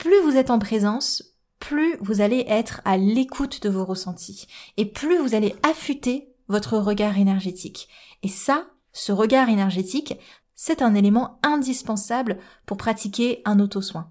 plus 0.00 0.18
vous 0.22 0.36
êtes 0.36 0.50
en 0.50 0.58
présence, 0.58 1.36
plus 1.58 1.96
vous 2.00 2.22
allez 2.22 2.46
être 2.48 2.80
à 2.86 2.96
l'écoute 2.96 3.62
de 3.62 3.68
vos 3.68 3.84
ressentis 3.84 4.46
et 4.78 4.86
plus 4.86 5.18
vous 5.18 5.34
allez 5.34 5.54
affûter 5.62 6.32
votre 6.48 6.78
regard 6.78 7.18
énergétique. 7.18 7.86
Et 8.22 8.28
ça, 8.28 8.66
ce 8.94 9.12
regard 9.12 9.50
énergétique, 9.50 10.14
c'est 10.54 10.80
un 10.80 10.94
élément 10.94 11.38
indispensable 11.42 12.38
pour 12.64 12.78
pratiquer 12.78 13.42
un 13.44 13.60
auto-soin. 13.60 14.10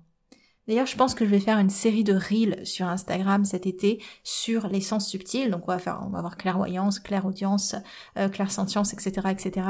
D'ailleurs, 0.70 0.86
je 0.86 0.96
pense 0.96 1.16
que 1.16 1.26
je 1.26 1.32
vais 1.32 1.40
faire 1.40 1.58
une 1.58 1.72
série 1.72 2.04
de 2.04 2.14
reels 2.14 2.64
sur 2.64 2.86
Instagram 2.86 3.44
cet 3.44 3.66
été 3.66 4.04
sur 4.24 4.68
les 4.68 4.82
sens 4.82 5.10
subtils. 5.10 5.50
Donc, 5.50 5.64
on 5.64 5.72
va 5.72 5.80
faire, 5.80 6.04
on 6.06 6.12
va 6.12 6.20
avoir 6.20 6.38
clairvoyance, 6.38 7.00
clairaudience, 7.00 7.74
euh, 8.18 8.30
clairsentience, 8.30 8.94
etc., 8.94 9.30
etc. 9.32 9.68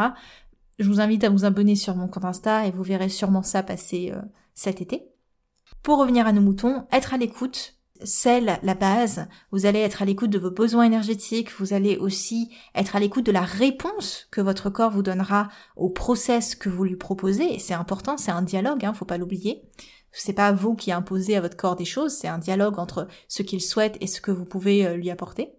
Je 0.77 0.89
vous 0.89 0.99
invite 0.99 1.23
à 1.23 1.29
vous 1.29 1.45
abonner 1.45 1.77
sur 1.77 1.95
mon 1.95 2.09
compte 2.09 2.25
Insta 2.25 2.67
et 2.67 2.71
vous 2.71 2.83
verrez 2.83 3.07
sûrement 3.07 3.43
ça 3.43 3.63
passer 3.63 4.11
euh, 4.13 4.19
cet 4.53 4.81
été. 4.81 5.07
Pour 5.83 5.99
revenir 5.99 6.27
à 6.27 6.33
nos 6.33 6.41
moutons, 6.41 6.85
être 6.91 7.13
à 7.13 7.17
l'écoute, 7.17 7.79
c'est 8.03 8.41
la 8.41 8.75
base. 8.75 9.27
Vous 9.51 9.65
allez 9.65 9.79
être 9.79 10.01
à 10.01 10.05
l'écoute 10.05 10.29
de 10.29 10.39
vos 10.39 10.51
besoins 10.51 10.83
énergétiques, 10.83 11.51
vous 11.59 11.73
allez 11.73 11.95
aussi 11.95 12.49
être 12.75 12.97
à 12.97 12.99
l'écoute 12.99 13.25
de 13.25 13.31
la 13.31 13.41
réponse 13.41 14.27
que 14.31 14.41
votre 14.41 14.69
corps 14.69 14.91
vous 14.91 15.03
donnera 15.03 15.47
au 15.77 15.89
process 15.89 16.55
que 16.55 16.67
vous 16.67 16.83
lui 16.83 16.97
proposez. 16.97 17.53
Et 17.53 17.59
c'est 17.59 17.73
important, 17.73 18.17
c'est 18.17 18.31
un 18.31 18.41
dialogue, 18.41 18.83
hein, 18.83 18.93
faut 18.93 19.05
pas 19.05 19.17
l'oublier. 19.17 19.63
C'est 20.11 20.33
pas 20.33 20.51
vous 20.51 20.75
qui 20.75 20.91
imposez 20.91 21.35
à 21.35 21.41
votre 21.41 21.57
corps 21.57 21.75
des 21.75 21.85
choses, 21.85 22.13
c'est 22.13 22.27
un 22.27 22.37
dialogue 22.37 22.79
entre 22.79 23.07
ce 23.27 23.43
qu'il 23.43 23.61
souhaite 23.61 23.97
et 24.01 24.07
ce 24.07 24.21
que 24.21 24.31
vous 24.31 24.45
pouvez 24.45 24.85
euh, 24.85 24.95
lui 24.95 25.09
apporter. 25.09 25.53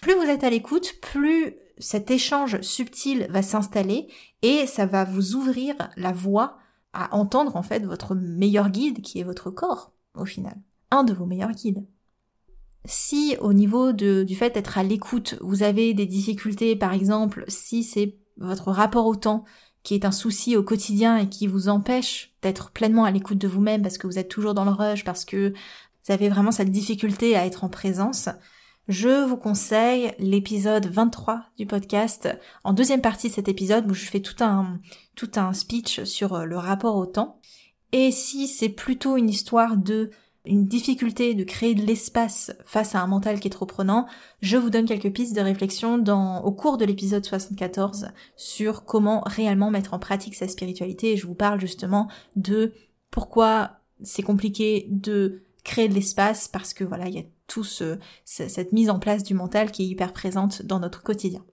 Plus 0.00 0.14
vous 0.14 0.22
êtes 0.22 0.44
à 0.44 0.50
l'écoute, 0.50 0.94
plus 1.02 1.56
cet 1.78 2.10
échange 2.10 2.60
subtil 2.60 3.26
va 3.30 3.42
s'installer 3.42 4.08
et 4.42 4.66
ça 4.66 4.86
va 4.86 5.04
vous 5.04 5.34
ouvrir 5.34 5.74
la 5.96 6.12
voie 6.12 6.58
à 6.92 7.14
entendre 7.14 7.56
en 7.56 7.62
fait 7.62 7.84
votre 7.84 8.14
meilleur 8.14 8.70
guide 8.70 9.02
qui 9.02 9.20
est 9.20 9.24
votre 9.24 9.50
corps 9.50 9.92
au 10.14 10.24
final. 10.24 10.56
Un 10.90 11.04
de 11.04 11.12
vos 11.12 11.26
meilleurs 11.26 11.52
guides. 11.52 11.86
Si 12.86 13.36
au 13.40 13.52
niveau 13.52 13.92
du 13.92 14.34
fait 14.34 14.54
d'être 14.54 14.78
à 14.78 14.82
l'écoute, 14.82 15.36
vous 15.40 15.62
avez 15.62 15.92
des 15.92 16.06
difficultés, 16.06 16.76
par 16.76 16.92
exemple, 16.92 17.44
si 17.48 17.84
c'est 17.84 18.18
votre 18.38 18.70
rapport 18.70 19.06
au 19.06 19.16
temps 19.16 19.44
qui 19.82 19.94
est 19.94 20.04
un 20.04 20.12
souci 20.12 20.56
au 20.56 20.62
quotidien 20.62 21.16
et 21.16 21.28
qui 21.28 21.46
vous 21.46 21.68
empêche 21.68 22.32
d'être 22.42 22.70
pleinement 22.70 23.04
à 23.04 23.10
l'écoute 23.10 23.38
de 23.38 23.48
vous-même 23.48 23.82
parce 23.82 23.98
que 23.98 24.06
vous 24.06 24.18
êtes 24.18 24.28
toujours 24.28 24.54
dans 24.54 24.64
le 24.64 24.70
rush, 24.70 25.04
parce 25.04 25.24
que 25.24 25.52
vous 25.52 26.12
avez 26.12 26.28
vraiment 26.28 26.52
cette 26.52 26.70
difficulté 26.70 27.36
à 27.36 27.46
être 27.46 27.64
en 27.64 27.68
présence, 27.68 28.28
je 28.88 29.24
vous 29.24 29.36
conseille 29.36 30.12
l'épisode 30.18 30.86
23 30.86 31.44
du 31.56 31.66
podcast. 31.66 32.28
En 32.64 32.72
deuxième 32.72 33.02
partie 33.02 33.28
de 33.28 33.34
cet 33.34 33.48
épisode, 33.48 33.88
où 33.88 33.94
je 33.94 34.06
fais 34.06 34.20
tout 34.20 34.42
un, 34.42 34.80
tout 35.14 35.30
un 35.36 35.52
speech 35.52 36.02
sur 36.04 36.38
le 36.44 36.56
rapport 36.56 36.96
au 36.96 37.06
temps. 37.06 37.40
Et 37.92 38.10
si 38.10 38.48
c'est 38.48 38.68
plutôt 38.68 39.16
une 39.16 39.28
histoire 39.28 39.76
de 39.76 40.10
une 40.46 40.66
difficulté 40.66 41.34
de 41.34 41.44
créer 41.44 41.74
de 41.74 41.84
l'espace 41.84 42.52
face 42.64 42.94
à 42.94 43.02
un 43.02 43.06
mental 43.06 43.40
qui 43.40 43.48
est 43.48 43.52
trop 43.52 43.66
prenant, 43.66 44.06
je 44.40 44.56
vous 44.56 44.70
donne 44.70 44.86
quelques 44.86 45.12
pistes 45.12 45.36
de 45.36 45.40
réflexion 45.40 45.98
dans, 45.98 46.42
au 46.42 46.52
cours 46.52 46.78
de 46.78 46.84
l'épisode 46.84 47.24
74 47.24 48.08
sur 48.36 48.84
comment 48.84 49.22
réellement 49.26 49.70
mettre 49.70 49.92
en 49.92 49.98
pratique 49.98 50.34
sa 50.34 50.48
spiritualité 50.48 51.12
et 51.12 51.16
je 51.16 51.26
vous 51.26 51.34
parle 51.34 51.60
justement 51.60 52.08
de 52.36 52.72
pourquoi 53.10 53.72
c'est 54.02 54.22
compliqué 54.22 54.86
de 54.90 55.42
créer 55.62 55.88
de 55.88 55.94
l'espace 55.94 56.48
parce 56.48 56.72
que 56.72 56.84
voilà, 56.84 57.08
il 57.08 57.14
y 57.14 57.18
a 57.18 57.24
tout 57.46 57.64
ce, 57.64 57.98
cette 58.24 58.72
mise 58.72 58.90
en 58.90 58.98
place 58.98 59.22
du 59.22 59.34
mental 59.34 59.70
qui 59.70 59.82
est 59.82 59.86
hyper 59.86 60.12
présente 60.12 60.62
dans 60.62 60.80
notre 60.80 61.02
quotidien. 61.02 61.44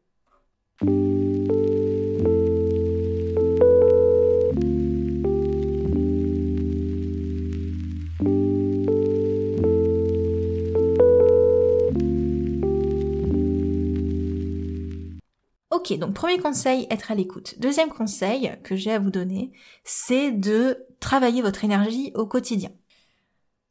Ok, 15.90 15.98
donc 16.00 16.14
premier 16.14 16.38
conseil, 16.38 16.86
être 16.90 17.12
à 17.12 17.16
l'écoute. 17.16 17.56
Deuxième 17.60 17.88
conseil 17.88 18.52
que 18.64 18.76
j'ai 18.76 18.92
à 18.92 19.00
vous 19.00 19.10
donner, 19.10 19.54
c'est 19.86 20.32
de 20.32 20.86
travailler 21.00 21.42
votre 21.42 21.64
énergie 21.64 22.12
au 22.14 22.26
quotidien. 22.26 22.72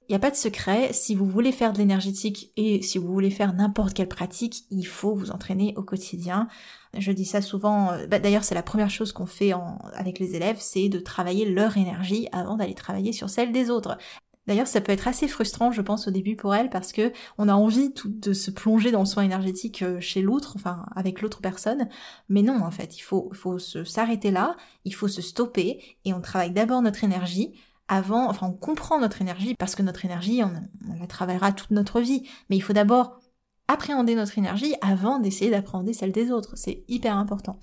Il 0.09 0.13
n'y 0.13 0.17
a 0.17 0.21
pas 0.21 0.31
de 0.31 0.37
secret, 0.37 0.93
si 0.95 1.15
vous 1.15 1.27
voulez 1.27 1.53
faire 1.53 1.75
de 1.75 1.79
l'énergétique 1.79 2.53
et 2.57 2.81
si 2.81 2.97
vous 2.97 3.13
voulez 3.13 3.31
faire 3.31 3.53
n'importe 3.53 3.93
quelle 3.93 4.09
pratique, 4.09 4.65
il 4.71 4.85
faut 4.85 5.15
vous 5.15 5.31
entraîner 5.31 5.75
au 5.77 5.83
quotidien. 5.83 6.49
Je 6.97 7.13
dis 7.13 7.27
ça 7.27 7.43
souvent, 7.43 7.91
euh, 7.93 8.07
bah, 8.07 8.19
d'ailleurs 8.19 8.45
c'est 8.45 8.55
la 8.55 8.63
première 8.63 8.89
chose 8.89 9.13
qu'on 9.13 9.27
fait 9.27 9.53
avec 9.93 10.19
les 10.19 10.37
élèves, 10.37 10.57
c'est 10.59 10.89
de 10.89 11.01
travailler 11.01 11.45
leur 11.45 11.77
énergie 11.77 12.29
avant 12.33 12.57
d'aller 12.57 12.75
travailler 12.75 13.13
sur 13.13 13.29
celle 13.29 13.53
des 13.53 13.69
autres. 13.69 13.99
D'ailleurs, 14.47 14.69
ça 14.69 14.81
peut 14.81 14.93
être 14.93 15.09
assez 15.09 15.27
frustrant, 15.27 15.73
je 15.73 15.83
pense, 15.83 16.07
au 16.07 16.11
début 16.11 16.37
pour 16.37 16.55
elles, 16.55 16.71
parce 16.71 16.93
que 16.93 17.13
on 17.37 17.49
a 17.49 17.55
envie 17.55 17.93
de 18.05 18.33
se 18.33 18.51
plonger 18.51 18.93
dans 18.93 19.01
le 19.01 19.07
soin 19.07 19.25
énergétique 19.25 19.83
euh, 19.83 20.01
chez 20.01 20.23
l'autre, 20.23 20.53
enfin 20.57 20.87
avec 20.95 21.21
l'autre 21.21 21.41
personne, 21.41 21.89
mais 22.29 22.43
non, 22.43 22.61
en 22.63 22.71
fait, 22.71 22.97
il 22.97 23.03
faut, 23.03 23.31
faut 23.33 23.59
s'arrêter 23.59 24.31
là, 24.31 24.57
il 24.85 24.95
faut 24.95 25.09
se 25.09 25.21
stopper, 25.21 25.99
et 26.05 26.13
on 26.13 26.21
travaille 26.21 26.53
d'abord 26.53 26.81
notre 26.83 27.03
énergie 27.03 27.55
avant, 27.89 28.29
enfin 28.29 28.49
on 28.49 28.53
comprend 28.53 28.99
notre 28.99 29.23
énergie 29.23 29.55
parce 29.55 29.75
que 29.75 29.83
notre 29.83 30.05
énergie, 30.05 30.43
on, 30.43 30.53
la 30.99 31.07
travaillera 31.07 31.53
toute 31.53 31.71
notre 31.71 32.01
vie, 32.01 32.29
mais 32.51 32.57
il 32.57 32.61
faut 32.61 32.73
d'abord 32.73 33.21
appréhender 33.69 34.15
notre 34.15 34.39
énergie 34.39 34.75
avant 34.81 35.19
d'essayer 35.19 35.51
d'appréhender 35.51 35.93
celle 35.93 36.13
des 36.13 36.31
autres. 36.31 36.57
C'est 36.57 36.85
hyper 36.89 37.17
important. 37.17 37.59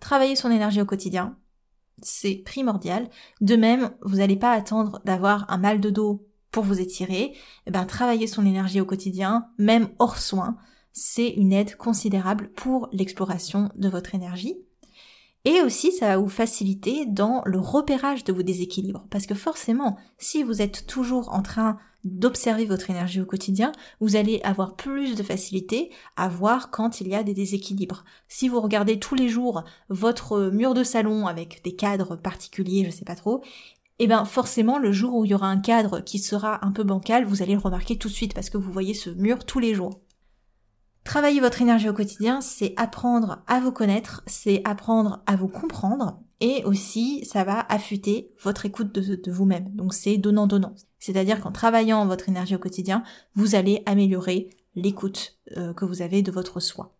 Travailler 0.00 0.36
son 0.36 0.50
énergie 0.50 0.80
au 0.80 0.86
quotidien, 0.86 1.38
c'est 2.02 2.42
primordial. 2.44 3.08
De 3.40 3.56
même, 3.56 3.90
vous 4.02 4.16
n'allez 4.16 4.36
pas 4.36 4.52
attendre 4.52 5.00
d'avoir 5.04 5.50
un 5.50 5.58
mal 5.58 5.80
de 5.80 5.90
dos 5.90 6.26
pour 6.50 6.64
vous 6.64 6.80
étirer. 6.80 7.34
Eh 7.66 7.70
ben, 7.70 7.84
travailler 7.84 8.26
son 8.26 8.46
énergie 8.46 8.80
au 8.80 8.86
quotidien, 8.86 9.48
même 9.58 9.88
hors 9.98 10.18
soin, 10.18 10.56
c'est 10.92 11.28
une 11.28 11.52
aide 11.52 11.76
considérable 11.76 12.50
pour 12.56 12.88
l'exploration 12.92 13.70
de 13.76 13.88
votre 13.88 14.14
énergie. 14.14 14.56
Et 15.44 15.60
aussi, 15.60 15.92
ça 15.92 16.08
va 16.08 16.16
vous 16.16 16.28
faciliter 16.28 17.06
dans 17.06 17.42
le 17.44 17.60
repérage 17.60 18.24
de 18.24 18.32
vos 18.32 18.42
déséquilibres. 18.42 19.06
Parce 19.10 19.26
que 19.26 19.34
forcément, 19.34 19.96
si 20.18 20.42
vous 20.42 20.60
êtes 20.60 20.86
toujours 20.86 21.32
en 21.32 21.42
train 21.42 21.78
d'observer 22.06 22.64
votre 22.64 22.90
énergie 22.90 23.20
au 23.20 23.26
quotidien, 23.26 23.72
vous 24.00 24.16
allez 24.16 24.40
avoir 24.44 24.76
plus 24.76 25.16
de 25.16 25.22
facilité 25.22 25.90
à 26.16 26.28
voir 26.28 26.70
quand 26.70 27.00
il 27.00 27.08
y 27.08 27.14
a 27.14 27.22
des 27.22 27.34
déséquilibres. 27.34 28.04
Si 28.28 28.48
vous 28.48 28.60
regardez 28.60 28.98
tous 28.98 29.14
les 29.14 29.28
jours 29.28 29.64
votre 29.88 30.50
mur 30.50 30.72
de 30.74 30.84
salon 30.84 31.26
avec 31.26 31.62
des 31.64 31.74
cadres 31.74 32.16
particuliers, 32.16 32.84
je 32.84 32.90
sais 32.90 33.04
pas 33.04 33.16
trop, 33.16 33.42
eh 33.98 34.06
ben 34.06 34.24
forcément 34.24 34.78
le 34.78 34.92
jour 34.92 35.14
où 35.14 35.24
il 35.24 35.30
y 35.30 35.34
aura 35.34 35.48
un 35.48 35.60
cadre 35.60 36.00
qui 36.00 36.18
sera 36.18 36.64
un 36.64 36.72
peu 36.72 36.84
bancal, 36.84 37.24
vous 37.24 37.42
allez 37.42 37.54
le 37.54 37.60
remarquer 37.60 37.96
tout 37.96 38.08
de 38.08 38.12
suite 38.12 38.34
parce 38.34 38.50
que 38.50 38.58
vous 38.58 38.72
voyez 38.72 38.94
ce 38.94 39.10
mur 39.10 39.44
tous 39.44 39.58
les 39.58 39.74
jours. 39.74 40.00
Travailler 41.06 41.38
votre 41.38 41.62
énergie 41.62 41.88
au 41.88 41.92
quotidien, 41.92 42.40
c'est 42.40 42.74
apprendre 42.76 43.38
à 43.46 43.60
vous 43.60 43.70
connaître, 43.70 44.24
c'est 44.26 44.60
apprendre 44.64 45.22
à 45.26 45.36
vous 45.36 45.46
comprendre, 45.46 46.20
et 46.40 46.64
aussi 46.64 47.24
ça 47.24 47.44
va 47.44 47.60
affûter 47.68 48.32
votre 48.42 48.66
écoute 48.66 48.92
de, 48.92 49.30
vous-même. 49.30 49.70
Donc 49.76 49.94
c'est 49.94 50.18
donnant-donnant. 50.18 50.74
C'est-à-dire 50.98 51.40
qu'en 51.40 51.52
travaillant 51.52 52.04
votre 52.06 52.28
énergie 52.28 52.56
au 52.56 52.58
quotidien, 52.58 53.04
vous 53.36 53.54
allez 53.54 53.84
améliorer 53.86 54.50
l'écoute 54.74 55.38
euh, 55.56 55.72
que 55.72 55.84
vous 55.84 56.02
avez 56.02 56.22
de 56.22 56.32
votre 56.32 56.58
soi. 56.58 56.95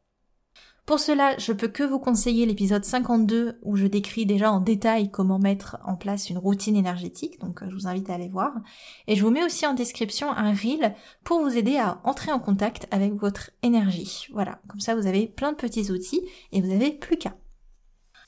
Pour 0.86 1.00
cela, 1.00 1.36
je 1.36 1.52
peux 1.52 1.66
que 1.66 1.82
vous 1.82 1.98
conseiller 1.98 2.46
l'épisode 2.46 2.84
52 2.84 3.58
où 3.62 3.74
je 3.74 3.88
décris 3.88 4.24
déjà 4.24 4.52
en 4.52 4.60
détail 4.60 5.10
comment 5.10 5.40
mettre 5.40 5.78
en 5.84 5.96
place 5.96 6.30
une 6.30 6.38
routine 6.38 6.76
énergétique, 6.76 7.40
donc 7.40 7.60
euh, 7.60 7.66
je 7.68 7.74
vous 7.74 7.88
invite 7.88 8.08
à 8.08 8.14
aller 8.14 8.28
voir. 8.28 8.52
Et 9.08 9.16
je 9.16 9.24
vous 9.24 9.32
mets 9.32 9.44
aussi 9.44 9.66
en 9.66 9.74
description 9.74 10.30
un 10.30 10.52
reel 10.52 10.94
pour 11.24 11.40
vous 11.40 11.58
aider 11.58 11.76
à 11.76 12.00
entrer 12.04 12.30
en 12.30 12.38
contact 12.38 12.86
avec 12.92 13.14
votre 13.14 13.50
énergie. 13.64 14.28
Voilà, 14.32 14.60
comme 14.68 14.78
ça 14.78 14.94
vous 14.94 15.08
avez 15.08 15.26
plein 15.26 15.50
de 15.50 15.56
petits 15.56 15.90
outils 15.90 16.22
et 16.52 16.60
vous 16.60 16.68
n'avez 16.68 16.92
plus 16.92 17.16
qu'à. 17.16 17.34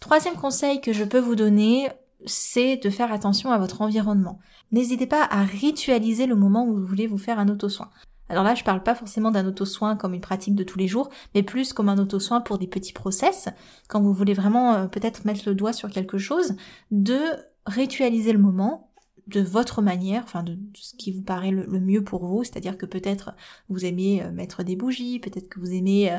Troisième 0.00 0.34
conseil 0.34 0.80
que 0.80 0.92
je 0.92 1.04
peux 1.04 1.20
vous 1.20 1.36
donner, 1.36 1.88
c'est 2.26 2.76
de 2.76 2.90
faire 2.90 3.12
attention 3.12 3.52
à 3.52 3.58
votre 3.58 3.82
environnement. 3.82 4.40
N'hésitez 4.72 5.06
pas 5.06 5.22
à 5.22 5.44
ritualiser 5.44 6.26
le 6.26 6.34
moment 6.34 6.66
où 6.66 6.74
vous 6.74 6.86
voulez 6.86 7.06
vous 7.06 7.18
faire 7.18 7.38
un 7.38 7.48
auto-soin. 7.48 7.88
Alors 8.28 8.44
là, 8.44 8.54
je 8.54 8.64
parle 8.64 8.82
pas 8.82 8.94
forcément 8.94 9.30
d'un 9.30 9.47
auto-soin 9.47 9.97
comme 9.97 10.14
une 10.14 10.20
pratique 10.20 10.54
de 10.54 10.64
tous 10.64 10.78
les 10.78 10.88
jours, 10.88 11.11
mais 11.35 11.42
plus 11.42 11.73
comme 11.73 11.88
un 11.88 11.99
auto-soin 11.99 12.40
pour 12.40 12.58
des 12.58 12.66
petits 12.66 12.92
process, 12.92 13.49
quand 13.88 14.00
vous 14.00 14.12
voulez 14.12 14.35
vraiment 14.35 14.75
euh, 14.75 14.87
peut-être 14.87 15.25
mettre 15.25 15.49
le 15.49 15.54
doigt 15.54 15.73
sur 15.73 15.90
quelque 15.90 16.18
chose, 16.18 16.54
de 16.90 17.18
ritualiser 17.66 18.32
le 18.32 18.38
moment, 18.38 18.90
de 19.26 19.40
votre 19.40 19.82
manière, 19.82 20.23
enfin 20.25 20.42
de, 20.42 20.58
ce 20.75 20.94
qui 20.97 21.12
vous 21.12 21.23
paraît 21.23 21.50
le, 21.50 21.66
mieux 21.80 22.04
pour 22.04 22.26
vous, 22.26 22.44
c'est-à-dire 22.44 22.78
que 22.78 22.87
peut-être 22.87 23.32
vous 23.68 23.85
aimez 23.85 24.23
euh, 24.23 24.30
mettre 24.30 24.62
des 24.62 24.76
bougies, 24.76 25.20
peut-être 25.20 25.49
que 25.49 25.61
vous 25.61 25.73
aimez 25.73 26.12
euh, 26.12 26.18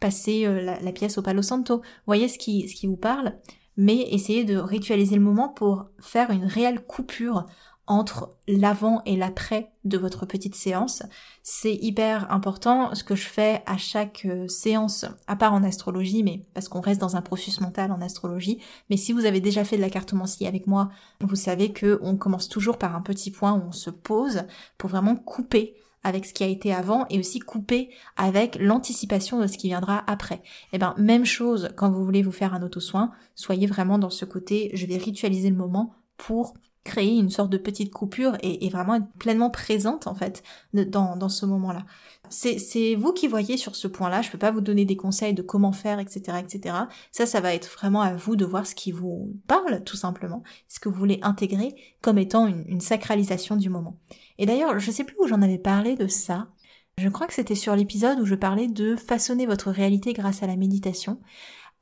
passer 0.00 0.46
la, 0.62 0.92
pièce 0.92 1.18
au 1.18 1.22
Palo 1.22 1.42
Santo, 1.42 1.82
voyez 2.06 2.28
ce 2.28 2.38
qui 2.38 2.86
vous 2.86 2.96
parle, 2.96 3.34
mais 3.78 4.08
essayez 4.12 4.44
de 4.44 4.56
ritualiser 4.56 5.14
le 5.14 5.22
moment 5.22 5.48
pour 5.48 5.86
faire 6.00 6.30
une 6.30 6.44
réelle 6.44 6.84
coupure 6.84 7.46
entre 7.88 8.36
l'avant 8.46 9.02
et 9.06 9.16
l'après 9.16 9.72
de 9.84 9.98
votre 9.98 10.26
petite 10.26 10.54
séance. 10.54 11.02
C'est 11.42 11.74
hyper 11.74 12.30
important 12.30 12.94
ce 12.94 13.02
que 13.02 13.16
je 13.16 13.26
fais 13.26 13.62
à 13.66 13.78
chaque 13.78 14.26
euh, 14.26 14.46
séance, 14.46 15.06
à 15.26 15.36
part 15.36 15.54
en 15.54 15.64
astrologie, 15.64 16.22
mais 16.22 16.42
parce 16.54 16.68
qu'on 16.68 16.80
reste 16.80 17.00
dans 17.00 17.16
un 17.16 17.22
processus 17.22 17.60
mental 17.60 17.90
en 17.90 18.00
astrologie. 18.00 18.60
Mais 18.90 18.96
si 18.96 19.12
vous 19.12 19.24
avez 19.24 19.40
déjà 19.40 19.64
fait 19.64 19.76
de 19.76 19.82
la 19.82 19.90
cartomancie 19.90 20.46
avec 20.46 20.66
moi, 20.66 20.90
vous 21.20 21.36
savez 21.36 21.72
que 21.72 21.98
on 22.02 22.16
commence 22.16 22.48
toujours 22.48 22.78
par 22.78 22.94
un 22.94 23.00
petit 23.00 23.30
point 23.30 23.54
où 23.54 23.62
on 23.68 23.72
se 23.72 23.90
pose 23.90 24.42
pour 24.76 24.90
vraiment 24.90 25.16
couper 25.16 25.74
avec 26.04 26.26
ce 26.26 26.32
qui 26.32 26.44
a 26.44 26.46
été 26.46 26.72
avant 26.72 27.06
et 27.10 27.18
aussi 27.18 27.40
couper 27.40 27.90
avec 28.16 28.56
l'anticipation 28.60 29.40
de 29.40 29.46
ce 29.46 29.58
qui 29.58 29.68
viendra 29.68 30.04
après. 30.06 30.36
Et 30.36 30.40
eh 30.74 30.78
ben 30.78 30.94
même 30.96 31.24
chose 31.24 31.70
quand 31.76 31.90
vous 31.90 32.04
voulez 32.04 32.22
vous 32.22 32.32
faire 32.32 32.54
un 32.54 32.62
auto-soin, 32.62 33.10
soyez 33.34 33.66
vraiment 33.66 33.98
dans 33.98 34.10
ce 34.10 34.24
côté 34.24 34.70
je 34.74 34.86
vais 34.86 34.96
ritualiser 34.96 35.50
le 35.50 35.56
moment 35.56 35.94
pour 36.16 36.54
créer 36.84 37.18
une 37.18 37.30
sorte 37.30 37.50
de 37.50 37.58
petite 37.58 37.92
coupure 37.92 38.36
et, 38.42 38.68
vraiment 38.70 38.96
être 38.96 39.12
pleinement 39.18 39.50
présente 39.50 40.06
en 40.06 40.14
fait 40.14 40.42
dans, 40.72 41.16
dans 41.16 41.28
ce 41.28 41.46
moment-là. 41.46 41.84
C'est 42.30 42.94
vous 42.94 43.12
qui 43.12 43.26
voyez 43.26 43.56
sur 43.56 43.74
ce 43.74 43.88
point-là, 43.88 44.22
je 44.22 44.30
peux 44.30 44.38
pas 44.38 44.50
vous 44.50 44.60
donner 44.60 44.84
des 44.84 44.96
conseils 44.96 45.34
de 45.34 45.42
comment 45.42 45.72
faire, 45.72 45.98
etc., 45.98 46.38
etc. 46.38 46.74
Ça, 47.10 47.26
ça 47.26 47.40
va 47.40 47.54
être 47.54 47.70
vraiment 47.70 48.02
à 48.02 48.14
vous 48.14 48.36
de 48.36 48.44
voir 48.44 48.66
ce 48.66 48.74
qui 48.74 48.92
vous 48.92 49.34
parle, 49.46 49.82
tout 49.84 49.96
simplement, 49.96 50.42
ce 50.68 50.78
que 50.80 50.88
vous 50.88 50.98
voulez 50.98 51.18
intégrer 51.22 51.74
comme 52.02 52.18
étant 52.18 52.46
une, 52.46 52.64
une 52.68 52.80
sacralisation 52.80 53.56
du 53.56 53.70
moment. 53.70 53.98
Et 54.38 54.46
d'ailleurs, 54.46 54.78
je 54.78 54.90
sais 54.90 55.04
plus 55.04 55.16
où 55.20 55.26
j'en 55.26 55.42
avais 55.42 55.58
parlé 55.58 55.96
de 55.96 56.06
ça. 56.06 56.48
Je 56.98 57.08
crois 57.08 57.26
que 57.28 57.34
c'était 57.34 57.54
sur 57.54 57.76
l'épisode 57.76 58.18
où 58.18 58.26
je 58.26 58.34
parlais 58.34 58.66
de 58.66 58.96
façonner 58.96 59.46
votre 59.46 59.70
réalité 59.70 60.12
grâce 60.12 60.42
à 60.42 60.46
la 60.46 60.56
méditation 60.56 61.20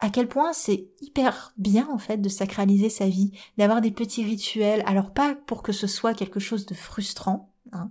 à 0.01 0.11
quel 0.11 0.29
point 0.29 0.53
c'est 0.53 0.89
hyper 1.01 1.53
bien 1.57 1.89
en 1.91 1.99
fait 1.99 2.19
de 2.19 2.29
sacraliser 2.29 2.91
sa 2.91 3.09
vie, 3.09 3.33
d'avoir 3.57 3.81
des 3.81 3.91
petits 3.91 4.25
rituels, 4.25 4.83
alors 4.87 5.13
pas 5.13 5.35
pour 5.47 5.63
que 5.63 5.73
ce 5.73 5.87
soit 5.87 6.15
quelque 6.15 6.41
chose 6.41 6.67
de 6.67 6.75
frustrant, 6.75 7.51
hein. 7.73 7.91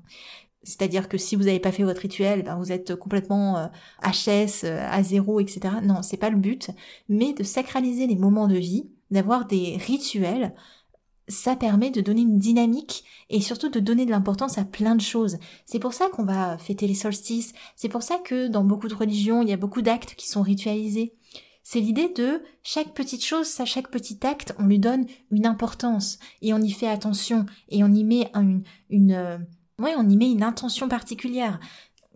c'est-à-dire 0.64 1.10
que 1.10 1.18
si 1.18 1.36
vous 1.36 1.44
n'avez 1.44 1.60
pas 1.60 1.72
fait 1.72 1.84
votre 1.84 2.02
rituel, 2.02 2.44
ben 2.44 2.58
vous 2.58 2.72
êtes 2.72 2.96
complètement 2.96 3.58
euh, 3.58 3.68
HS, 4.04 4.66
euh, 4.66 4.88
à 4.90 5.02
zéro, 5.02 5.40
etc. 5.40 5.76
Non, 5.82 6.04
c'est 6.04 6.18
pas 6.18 6.30
le 6.30 6.38
but, 6.38 6.70
mais 7.10 7.34
de 7.34 7.44
sacraliser 7.44 8.06
les 8.08 8.16
moments 8.16 8.48
de 8.48 8.58
vie, 8.58 8.88
d'avoir 9.10 9.46
des 9.46 9.78
rituels, 9.78 10.54
ça 11.28 11.56
permet 11.56 11.90
de 11.90 12.02
donner 12.02 12.22
une 12.22 12.38
dynamique 12.38 13.04
et 13.30 13.42
surtout 13.42 13.70
de 13.70 13.80
donner 13.80 14.06
de 14.06 14.12
l'importance 14.12 14.58
à 14.58 14.66
plein 14.66 14.96
de 14.96 15.02
choses. 15.02 15.38
C'est 15.66 15.80
pour 15.80 15.94
ça 15.94 16.08
qu'on 16.10 16.26
va 16.26 16.58
fêter 16.58 16.88
les 16.88 16.94
solstices, 16.94 17.54
c'est 17.76 17.90
pour 17.90 18.04
ça 18.04 18.20
que 18.20 18.48
dans 18.48 18.64
beaucoup 18.64 18.88
de 18.88 18.94
religions, 18.94 19.42
il 19.42 19.50
y 19.50 19.54
a 19.54 19.58
beaucoup 19.58 19.82
d'actes 19.82 20.14
qui 20.16 20.28
sont 20.28 20.44
ritualisés. 20.44 21.16
C'est 21.68 21.80
l'idée 21.80 22.10
de 22.10 22.44
chaque 22.62 22.94
petite 22.94 23.26
chose, 23.26 23.60
à 23.60 23.66
chaque 23.66 23.90
petit 23.90 24.20
acte, 24.22 24.54
on 24.60 24.68
lui 24.68 24.78
donne 24.78 25.08
une 25.32 25.48
importance 25.48 26.20
et 26.44 26.54
on 26.54 26.60
y 26.60 26.70
fait 26.70 26.88
attention 26.88 27.48
et 27.70 27.84
on 27.84 27.92
y 27.92 28.04
met 28.04 28.30
une, 28.36 28.62
une 28.92 29.14
euh, 29.14 29.40
ouais, 29.80 29.96
on 29.98 30.08
y 30.08 30.16
met 30.16 30.30
une 30.30 30.44
intention 30.44 30.88
particulière. 30.88 31.60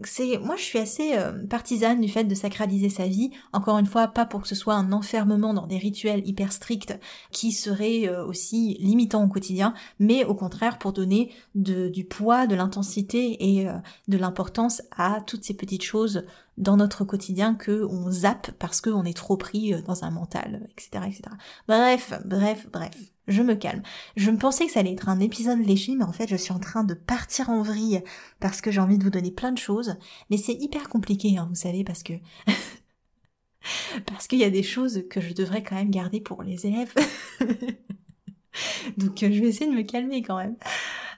C'est 0.04 0.38
moi 0.38 0.56
je 0.56 0.62
suis 0.62 0.78
assez 0.78 1.18
euh, 1.18 1.48
partisane 1.48 2.00
du 2.00 2.08
fait 2.08 2.26
de 2.26 2.36
sacraliser 2.36 2.90
sa 2.90 3.08
vie. 3.08 3.32
Encore 3.52 3.80
une 3.80 3.88
fois 3.88 4.08
pas 4.10 4.28
pour 4.28 4.44
que 4.44 4.48
ce 4.48 4.54
soit 4.54 4.76
un 4.76 4.92
enfermement 4.92 5.56
dans 5.56 5.66
des 5.66 5.80
rituels 5.80 6.22
hyper 6.28 6.52
stricts 6.52 6.94
qui 7.32 7.52
seraient 7.52 8.08
euh, 8.08 8.24
aussi 8.24 8.78
limitants 8.80 9.24
au 9.24 9.30
quotidien 9.30 9.74
mais 9.98 10.26
au 10.26 10.36
contraire 10.36 10.78
pour 10.78 10.94
donner 10.94 11.34
du 11.56 12.06
poids 12.06 12.46
de 12.46 12.54
l'intensité 12.54 13.36
et 13.58 13.68
de 14.08 14.18
l'importance 14.18 14.84
à 14.96 15.22
toutes 15.26 15.44
ces 15.44 15.56
petites 15.56 15.84
choses 15.84 16.24
dans 16.60 16.78
notre 16.78 17.04
quotidien 17.04 17.56
que 17.56 17.86
on 17.90 18.12
zappe 18.12 18.52
parce 18.60 18.82
qu'on 18.82 19.06
est 19.06 19.18
trop 19.18 19.38
pris 19.38 19.74
dans 19.84 20.04
un 20.04 20.12
mental 20.12 20.68
etc 20.72 21.06
etc 21.08 21.24
bref 21.68 22.14
bref 22.26 22.68
bref 22.72 22.96
je 23.30 23.44
me 23.44 23.56
calme. 23.56 23.84
Je 24.18 24.32
me 24.32 24.38
pensais 24.38 24.66
que 24.66 24.72
ça 24.72 24.82
allait 24.82 24.94
être 24.94 25.08
un 25.08 25.20
épisode 25.20 25.60
léger, 25.60 25.96
mais 25.96 26.04
en 26.04 26.12
fait 26.12 26.28
je 26.28 26.36
suis 26.36 26.52
en 26.52 26.60
train 26.60 26.84
de 26.84 26.96
partir 26.96 27.50
en 27.50 27.62
vrille 27.62 28.04
parce 28.40 28.60
que 28.60 28.72
j'ai 28.72 28.82
envie 28.82 28.98
de 28.98 29.04
vous 29.04 29.12
donner 29.12 29.32
plein 29.32 29.52
de 29.52 29.58
choses. 29.58 29.96
Mais 30.30 30.38
c'est 30.38 30.54
hyper 30.54 30.90
compliqué, 30.90 31.38
hein, 31.38 31.48
vous 31.50 31.56
savez, 31.56 31.84
parce 31.84 32.04
que... 32.04 32.14
parce 34.08 34.28
qu'il 34.28 34.40
y 34.40 34.44
a 34.44 34.50
des 34.50 34.64
choses 34.64 35.04
que 35.10 35.22
je 35.22 35.34
devrais 35.34 35.64
quand 35.64 35.76
même 35.76 35.92
garder 35.92 36.20
pour 36.20 36.44
les 36.44 36.66
élèves. 36.66 36.94
Donc 38.98 39.24
euh, 39.24 39.32
je 39.32 39.40
vais 39.40 39.48
essayer 39.48 39.70
de 39.70 39.76
me 39.76 39.84
calmer 39.84 40.22
quand 40.24 40.38
même. 40.38 40.58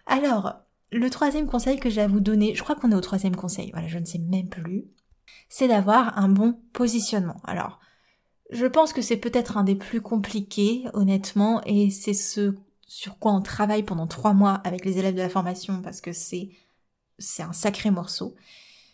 Alors, 0.05 0.55
le 0.91 1.09
troisième 1.09 1.47
conseil 1.47 1.79
que 1.79 1.89
j'ai 1.89 2.01
à 2.01 2.07
vous 2.07 2.19
donner, 2.19 2.55
je 2.55 2.61
crois 2.61 2.75
qu'on 2.75 2.91
est 2.91 2.95
au 2.95 3.01
troisième 3.01 3.35
conseil, 3.35 3.71
voilà, 3.71 3.87
je 3.87 3.97
ne 3.97 4.05
sais 4.05 4.19
même 4.19 4.49
plus, 4.49 4.85
c'est 5.49 5.67
d'avoir 5.67 6.17
un 6.17 6.29
bon 6.29 6.59
positionnement. 6.73 7.41
Alors, 7.43 7.79
je 8.51 8.65
pense 8.65 8.93
que 8.93 9.01
c'est 9.01 9.17
peut-être 9.17 9.57
un 9.57 9.63
des 9.63 9.75
plus 9.75 10.01
compliqués, 10.01 10.85
honnêtement, 10.93 11.61
et 11.65 11.89
c'est 11.89 12.13
ce 12.13 12.55
sur 12.85 13.19
quoi 13.19 13.31
on 13.31 13.41
travaille 13.41 13.83
pendant 13.83 14.05
trois 14.05 14.33
mois 14.33 14.55
avec 14.65 14.83
les 14.83 14.97
élèves 14.97 15.15
de 15.15 15.21
la 15.21 15.29
formation 15.29 15.81
parce 15.81 16.01
que 16.01 16.11
c'est 16.11 16.49
c'est 17.19 17.43
un 17.43 17.53
sacré 17.53 17.89
morceau. 17.89 18.35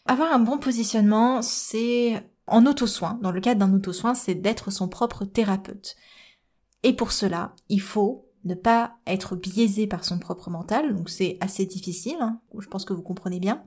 Avoir 0.06 0.32
un 0.32 0.40
bon 0.40 0.60
positionnement, 0.60 1.42
c'est 1.42 2.24
en 2.46 2.66
auto-soin. 2.66 3.18
Dans 3.24 3.32
le 3.32 3.42
cadre 3.42 3.60
d'un 3.60 3.74
auto-soin, 3.74 4.14
c'est 4.14 4.36
d'être 4.36 4.70
son 4.70 4.88
propre 4.88 5.26
thérapeute. 5.26 5.96
Et 6.84 6.94
pour 6.94 7.12
cela, 7.12 7.56
il 7.70 7.82
faut 7.82 8.30
ne 8.44 8.54
pas 8.54 8.98
être 9.08 9.36
biaisé 9.36 9.88
par 9.88 10.06
son 10.06 10.20
propre 10.20 10.50
mental, 10.50 10.96
donc 10.96 11.10
c'est 11.10 11.38
assez 11.42 11.66
difficile, 11.66 12.18
hein, 12.20 12.40
je 12.58 12.68
pense 12.68 12.86
que 12.86 12.94
vous 12.94 13.02
comprenez 13.02 13.40
bien. 13.40 13.64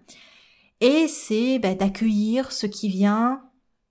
Et 0.80 1.08
c'est 1.08 1.58
bah, 1.58 1.74
d'accueillir 1.74 2.52
ce 2.52 2.66
qui 2.66 2.88
vient 2.88 3.42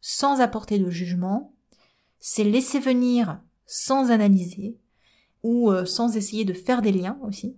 sans 0.02 0.42
apporter 0.42 0.80
de 0.80 0.90
jugement, 0.90 1.54
c'est 2.20 2.44
laisser 2.44 2.80
venir 2.80 3.40
sans 3.66 4.12
analyser 4.12 4.78
ou 5.44 5.72
euh, 5.72 5.86
sans 5.86 6.18
essayer 6.18 6.46
de 6.46 6.54
faire 6.54 6.82
des 6.82 6.92
liens 6.92 7.20
aussi. 7.22 7.56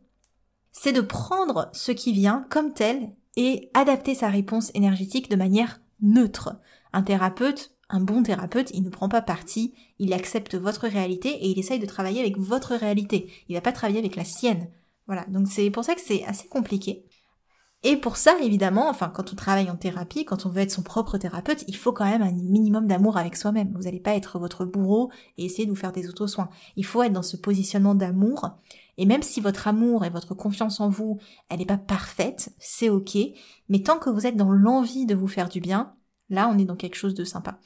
C'est 0.72 0.94
de 0.94 1.02
prendre 1.02 1.70
ce 1.74 1.92
qui 1.92 2.14
vient 2.14 2.46
comme 2.50 2.74
tel 2.74 3.14
et 3.36 3.70
adapter 3.74 4.16
sa 4.16 4.30
réponse 4.30 4.72
énergétique 4.74 5.30
de 5.30 5.36
manière 5.36 5.82
neutre. 6.02 6.60
Un 6.94 7.04
thérapeute, 7.04 7.76
un 7.90 8.02
bon 8.02 8.24
thérapeute, 8.24 8.72
il 8.74 8.84
ne 8.84 8.90
prend 8.90 9.10
pas 9.10 9.22
parti, 9.22 9.74
il 10.00 10.14
accepte 10.14 10.56
votre 10.56 10.88
réalité 10.88 11.30
et 11.30 11.50
il 11.50 11.60
essaye 11.60 11.80
de 11.80 11.86
travailler 11.86 12.20
avec 12.20 12.38
votre 12.38 12.76
réalité. 12.76 13.32
Il 13.48 13.56
va 13.56 13.62
pas 13.62 13.72
travailler 13.72 14.00
avec 14.00 14.16
la 14.16 14.26
sienne. 14.26 14.70
Voilà. 15.08 15.26
Donc 15.26 15.48
c'est 15.48 15.70
pour 15.72 15.84
ça 15.84 15.96
que 15.96 16.02
c'est 16.02 16.24
assez 16.26 16.48
compliqué. 16.48 17.06
Et 17.84 17.98
pour 17.98 18.18
ça, 18.18 18.38
évidemment, 18.40 18.90
enfin, 18.90 19.10
quand 19.10 19.34
on 19.34 19.36
travaille 19.36 19.72
en 19.72 19.76
thérapie, 19.76 20.24
quand 20.24 20.46
on 20.46 20.50
veut 20.50 20.62
être 20.62 20.72
son 20.72 20.84
propre 20.84 21.18
thérapeute, 21.18 21.64
il 21.68 21.76
faut 21.76 21.92
quand 21.92 22.06
même 22.06 22.22
un 22.22 22.32
minimum 22.32 22.86
d'amour 22.86 23.18
avec 23.18 23.36
soi-même. 23.36 23.72
Vous 23.74 23.84
n'allez 23.84 24.00
pas 24.00 24.16
être 24.16 24.38
votre 24.38 24.66
bourreau 24.66 25.12
et 25.40 25.46
essayer 25.46 25.66
de 25.66 25.72
vous 25.72 25.76
faire 25.76 25.92
des 25.92 26.08
auto-soins. 26.08 26.50
Il 26.76 26.86
faut 26.86 27.02
être 27.02 27.14
dans 27.14 27.24
ce 27.24 27.38
positionnement 27.38 27.96
d'amour. 27.96 28.52
Et 29.00 29.08
même 29.08 29.24
si 29.24 29.42
votre 29.42 29.68
amour 29.68 30.06
et 30.06 30.12
votre 30.12 30.36
confiance 30.36 30.80
en 30.80 30.90
vous, 30.90 31.18
elle 31.50 31.58
n'est 31.58 31.66
pas 31.66 31.78
parfaite, 31.78 32.54
c'est 32.60 32.90
ok. 32.90 33.18
Mais 33.68 33.82
tant 33.82 33.98
que 33.98 34.12
vous 34.12 34.28
êtes 34.28 34.38
dans 34.38 34.52
l'envie 34.52 35.08
de 35.08 35.16
vous 35.16 35.28
faire 35.28 35.50
du 35.50 35.60
bien, 35.60 35.96
là, 36.30 36.52
on 36.54 36.60
est 36.60 36.66
dans 36.66 36.76
quelque 36.76 36.96
chose 36.98 37.16
de 37.16 37.24
sympa. 37.24 37.60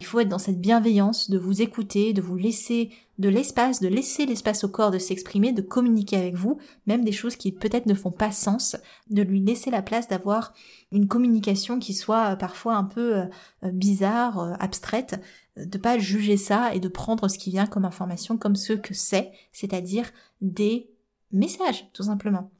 Il 0.00 0.06
faut 0.06 0.20
être 0.20 0.28
dans 0.28 0.38
cette 0.38 0.60
bienveillance, 0.60 1.30
de 1.30 1.38
vous 1.38 1.62
écouter, 1.62 2.12
de 2.12 2.20
vous 2.20 2.36
laisser 2.36 2.90
de 3.22 3.28
l'espace, 3.28 3.80
de 3.80 3.88
laisser 3.88 4.26
l'espace 4.26 4.64
au 4.64 4.68
corps 4.68 4.90
de 4.90 4.98
s'exprimer, 4.98 5.52
de 5.52 5.62
communiquer 5.62 6.16
avec 6.16 6.34
vous, 6.34 6.58
même 6.86 7.04
des 7.04 7.12
choses 7.12 7.36
qui 7.36 7.52
peut-être 7.52 7.86
ne 7.86 7.94
font 7.94 8.10
pas 8.10 8.32
sens, 8.32 8.76
de 9.10 9.22
lui 9.22 9.40
laisser 9.40 9.70
la 9.70 9.80
place 9.80 10.08
d'avoir 10.08 10.52
une 10.90 11.06
communication 11.06 11.78
qui 11.78 11.94
soit 11.94 12.32
euh, 12.32 12.36
parfois 12.36 12.74
un 12.74 12.84
peu 12.84 13.16
euh, 13.16 13.24
euh, 13.64 13.70
bizarre, 13.70 14.56
abstraite, 14.60 15.20
de 15.56 15.78
pas 15.78 15.98
juger 15.98 16.36
ça 16.36 16.74
et 16.74 16.80
de 16.80 16.88
prendre 16.88 17.28
ce 17.28 17.38
qui 17.38 17.50
vient 17.50 17.66
comme 17.66 17.84
information 17.84 18.36
comme 18.36 18.56
ce 18.56 18.72
que 18.72 18.92
c'est, 18.92 19.30
c'est-à-dire 19.52 20.10
des 20.40 20.90
messages, 21.30 21.88
tout 21.92 22.02
simplement. 22.02 22.50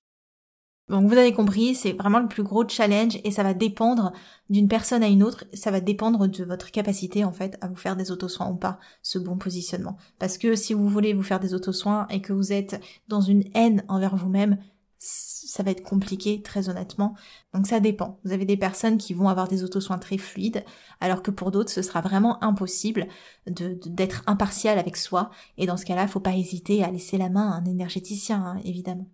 Donc 0.88 1.08
vous 1.08 1.16
avez 1.16 1.32
compris, 1.32 1.74
c'est 1.74 1.92
vraiment 1.92 2.18
le 2.18 2.28
plus 2.28 2.42
gros 2.42 2.68
challenge 2.68 3.18
et 3.24 3.30
ça 3.30 3.42
va 3.42 3.54
dépendre 3.54 4.12
d'une 4.50 4.68
personne 4.68 5.02
à 5.02 5.08
une 5.08 5.22
autre, 5.22 5.44
ça 5.54 5.70
va 5.70 5.80
dépendre 5.80 6.26
de 6.26 6.44
votre 6.44 6.70
capacité 6.70 7.24
en 7.24 7.32
fait 7.32 7.56
à 7.60 7.68
vous 7.68 7.76
faire 7.76 7.96
des 7.96 8.10
auto-soins 8.10 8.48
ou 8.50 8.56
pas, 8.56 8.78
ce 9.00 9.18
bon 9.18 9.38
positionnement. 9.38 9.96
Parce 10.18 10.38
que 10.38 10.54
si 10.56 10.74
vous 10.74 10.88
voulez 10.88 11.14
vous 11.14 11.22
faire 11.22 11.40
des 11.40 11.54
auto-soins 11.54 12.06
et 12.10 12.20
que 12.20 12.32
vous 12.32 12.52
êtes 12.52 12.80
dans 13.08 13.20
une 13.20 13.44
haine 13.54 13.84
envers 13.88 14.16
vous-même, 14.16 14.58
ça 14.98 15.62
va 15.62 15.70
être 15.70 15.82
compliqué 15.82 16.42
très 16.42 16.68
honnêtement. 16.68 17.14
Donc 17.54 17.66
ça 17.66 17.80
dépend. 17.80 18.20
Vous 18.24 18.32
avez 18.32 18.44
des 18.44 18.56
personnes 18.56 18.98
qui 18.98 19.14
vont 19.14 19.28
avoir 19.28 19.48
des 19.48 19.64
auto-soins 19.64 19.98
très 19.98 20.18
fluides, 20.18 20.64
alors 21.00 21.22
que 21.22 21.30
pour 21.30 21.50
d'autres 21.50 21.70
ce 21.70 21.82
sera 21.82 22.00
vraiment 22.00 22.42
impossible 22.44 23.08
d'être 23.46 24.22
impartial 24.26 24.78
avec 24.78 24.96
soi. 24.96 25.30
Et 25.58 25.66
dans 25.66 25.76
ce 25.76 25.86
cas-là, 25.86 26.06
faut 26.06 26.20
pas 26.20 26.36
hésiter 26.36 26.84
à 26.84 26.90
laisser 26.90 27.18
la 27.18 27.30
main 27.30 27.50
à 27.50 27.54
un 27.56 27.64
énergéticien, 27.64 28.44
hein, 28.44 28.60
évidemment. 28.64 29.08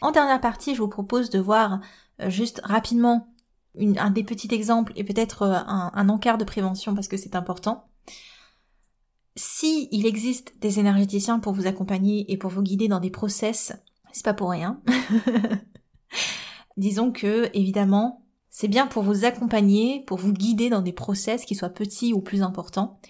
En 0.00 0.10
dernière 0.10 0.40
partie, 0.40 0.74
je 0.74 0.82
vous 0.82 0.88
propose 0.88 1.30
de 1.30 1.38
voir 1.38 1.80
euh, 2.20 2.30
juste 2.30 2.60
rapidement 2.64 3.28
un 3.78 4.10
des 4.10 4.24
petits 4.24 4.52
exemples 4.54 4.92
et 4.96 5.04
peut-être 5.04 5.42
euh, 5.42 5.54
un, 5.66 6.08
encart 6.08 6.38
de 6.38 6.44
prévention 6.44 6.94
parce 6.94 7.08
que 7.08 7.16
c'est 7.16 7.36
important. 7.36 7.88
Si 9.36 9.88
il 9.90 10.06
existe 10.06 10.54
des 10.60 10.78
énergéticiens 10.78 11.40
pour 11.40 11.52
vous 11.52 11.66
accompagner 11.66 12.30
et 12.30 12.36
pour 12.36 12.50
vous 12.50 12.62
guider 12.62 12.86
dans 12.86 13.00
des 13.00 13.10
process, 13.10 13.72
C'est 14.12 14.24
pas 14.24 14.34
pour 14.34 14.50
rien. 14.50 14.80
Disons 16.76 17.10
que, 17.10 17.50
évidemment, 17.52 18.24
c'est 18.50 18.68
bien 18.68 18.86
pour 18.86 19.02
vous 19.02 19.24
accompagner, 19.24 20.04
pour 20.06 20.18
vous 20.18 20.32
guider 20.32 20.70
dans 20.70 20.82
des 20.82 20.92
process 20.92 21.44
qui 21.44 21.56
soient 21.56 21.68
petits 21.68 22.12
ou 22.12 22.20
plus 22.20 22.42
importants. 22.42 23.00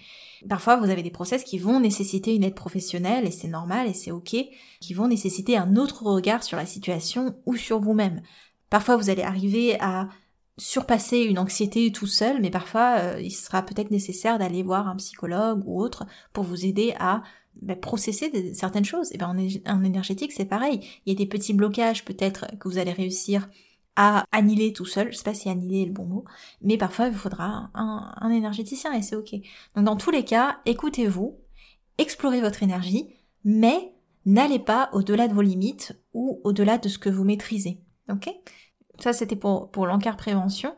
Parfois, 0.49 0.77
vous 0.77 0.89
avez 0.89 1.03
des 1.03 1.11
process 1.11 1.43
qui 1.43 1.57
vont 1.57 1.79
nécessiter 1.79 2.35
une 2.35 2.43
aide 2.43 2.55
professionnelle, 2.55 3.25
et 3.25 3.31
c'est 3.31 3.47
normal, 3.47 3.87
et 3.87 3.93
c'est 3.93 4.11
ok, 4.11 4.35
qui 4.79 4.93
vont 4.93 5.07
nécessiter 5.07 5.57
un 5.57 5.75
autre 5.75 6.03
regard 6.03 6.43
sur 6.43 6.57
la 6.57 6.65
situation 6.65 7.35
ou 7.45 7.55
sur 7.55 7.79
vous-même. 7.79 8.21
Parfois, 8.69 8.97
vous 8.97 9.09
allez 9.09 9.23
arriver 9.23 9.79
à 9.79 10.09
surpasser 10.57 11.19
une 11.19 11.39
anxiété 11.39 11.91
tout 11.91 12.07
seul, 12.07 12.41
mais 12.41 12.49
parfois, 12.49 12.97
euh, 12.99 13.21
il 13.21 13.31
sera 13.31 13.61
peut-être 13.61 13.91
nécessaire 13.91 14.39
d'aller 14.39 14.63
voir 14.63 14.87
un 14.87 14.95
psychologue 14.95 15.63
ou 15.65 15.81
autre 15.81 16.05
pour 16.33 16.43
vous 16.43 16.65
aider 16.65 16.93
à 16.99 17.23
bah, 17.61 17.75
processer 17.75 18.53
certaines 18.53 18.85
choses. 18.85 19.11
Et 19.13 19.17
ben 19.17 19.35
en, 19.65 19.83
énergétique, 19.83 20.31
c'est 20.31 20.45
pareil. 20.45 20.79
Il 21.05 21.13
y 21.13 21.15
a 21.15 21.17
des 21.17 21.25
petits 21.25 21.53
blocages 21.53 22.05
peut-être 22.05 22.45
que 22.59 22.67
vous 22.67 22.77
allez 22.77 22.91
réussir 22.91 23.49
à 23.95 24.25
annihiler 24.31 24.73
tout 24.73 24.85
seul. 24.85 25.11
Je 25.11 25.17
sais 25.17 25.23
pas 25.23 25.33
si 25.33 25.49
annihiler 25.49 25.83
est 25.83 25.87
le 25.87 25.91
bon 25.93 26.05
mot, 26.05 26.25
mais 26.61 26.77
parfois 26.77 27.07
il 27.07 27.13
faudra 27.13 27.69
un, 27.73 28.13
un 28.19 28.29
énergéticien 28.29 28.93
et 28.93 29.01
c'est 29.01 29.15
ok. 29.15 29.33
Donc 29.75 29.85
dans 29.85 29.95
tous 29.95 30.11
les 30.11 30.25
cas, 30.25 30.59
écoutez-vous, 30.65 31.37
explorez 31.97 32.41
votre 32.41 32.63
énergie, 32.63 33.13
mais 33.43 33.93
n'allez 34.25 34.59
pas 34.59 34.89
au-delà 34.93 35.27
de 35.27 35.33
vos 35.33 35.41
limites 35.41 35.93
ou 36.13 36.41
au-delà 36.43 36.77
de 36.77 36.89
ce 36.89 36.97
que 36.97 37.09
vous 37.09 37.23
maîtrisez. 37.23 37.79
Ok? 38.09 38.29
Ça 38.99 39.13
c'était 39.13 39.35
pour, 39.35 39.71
pour 39.71 39.85
l'encart 39.85 40.17
prévention. 40.17 40.75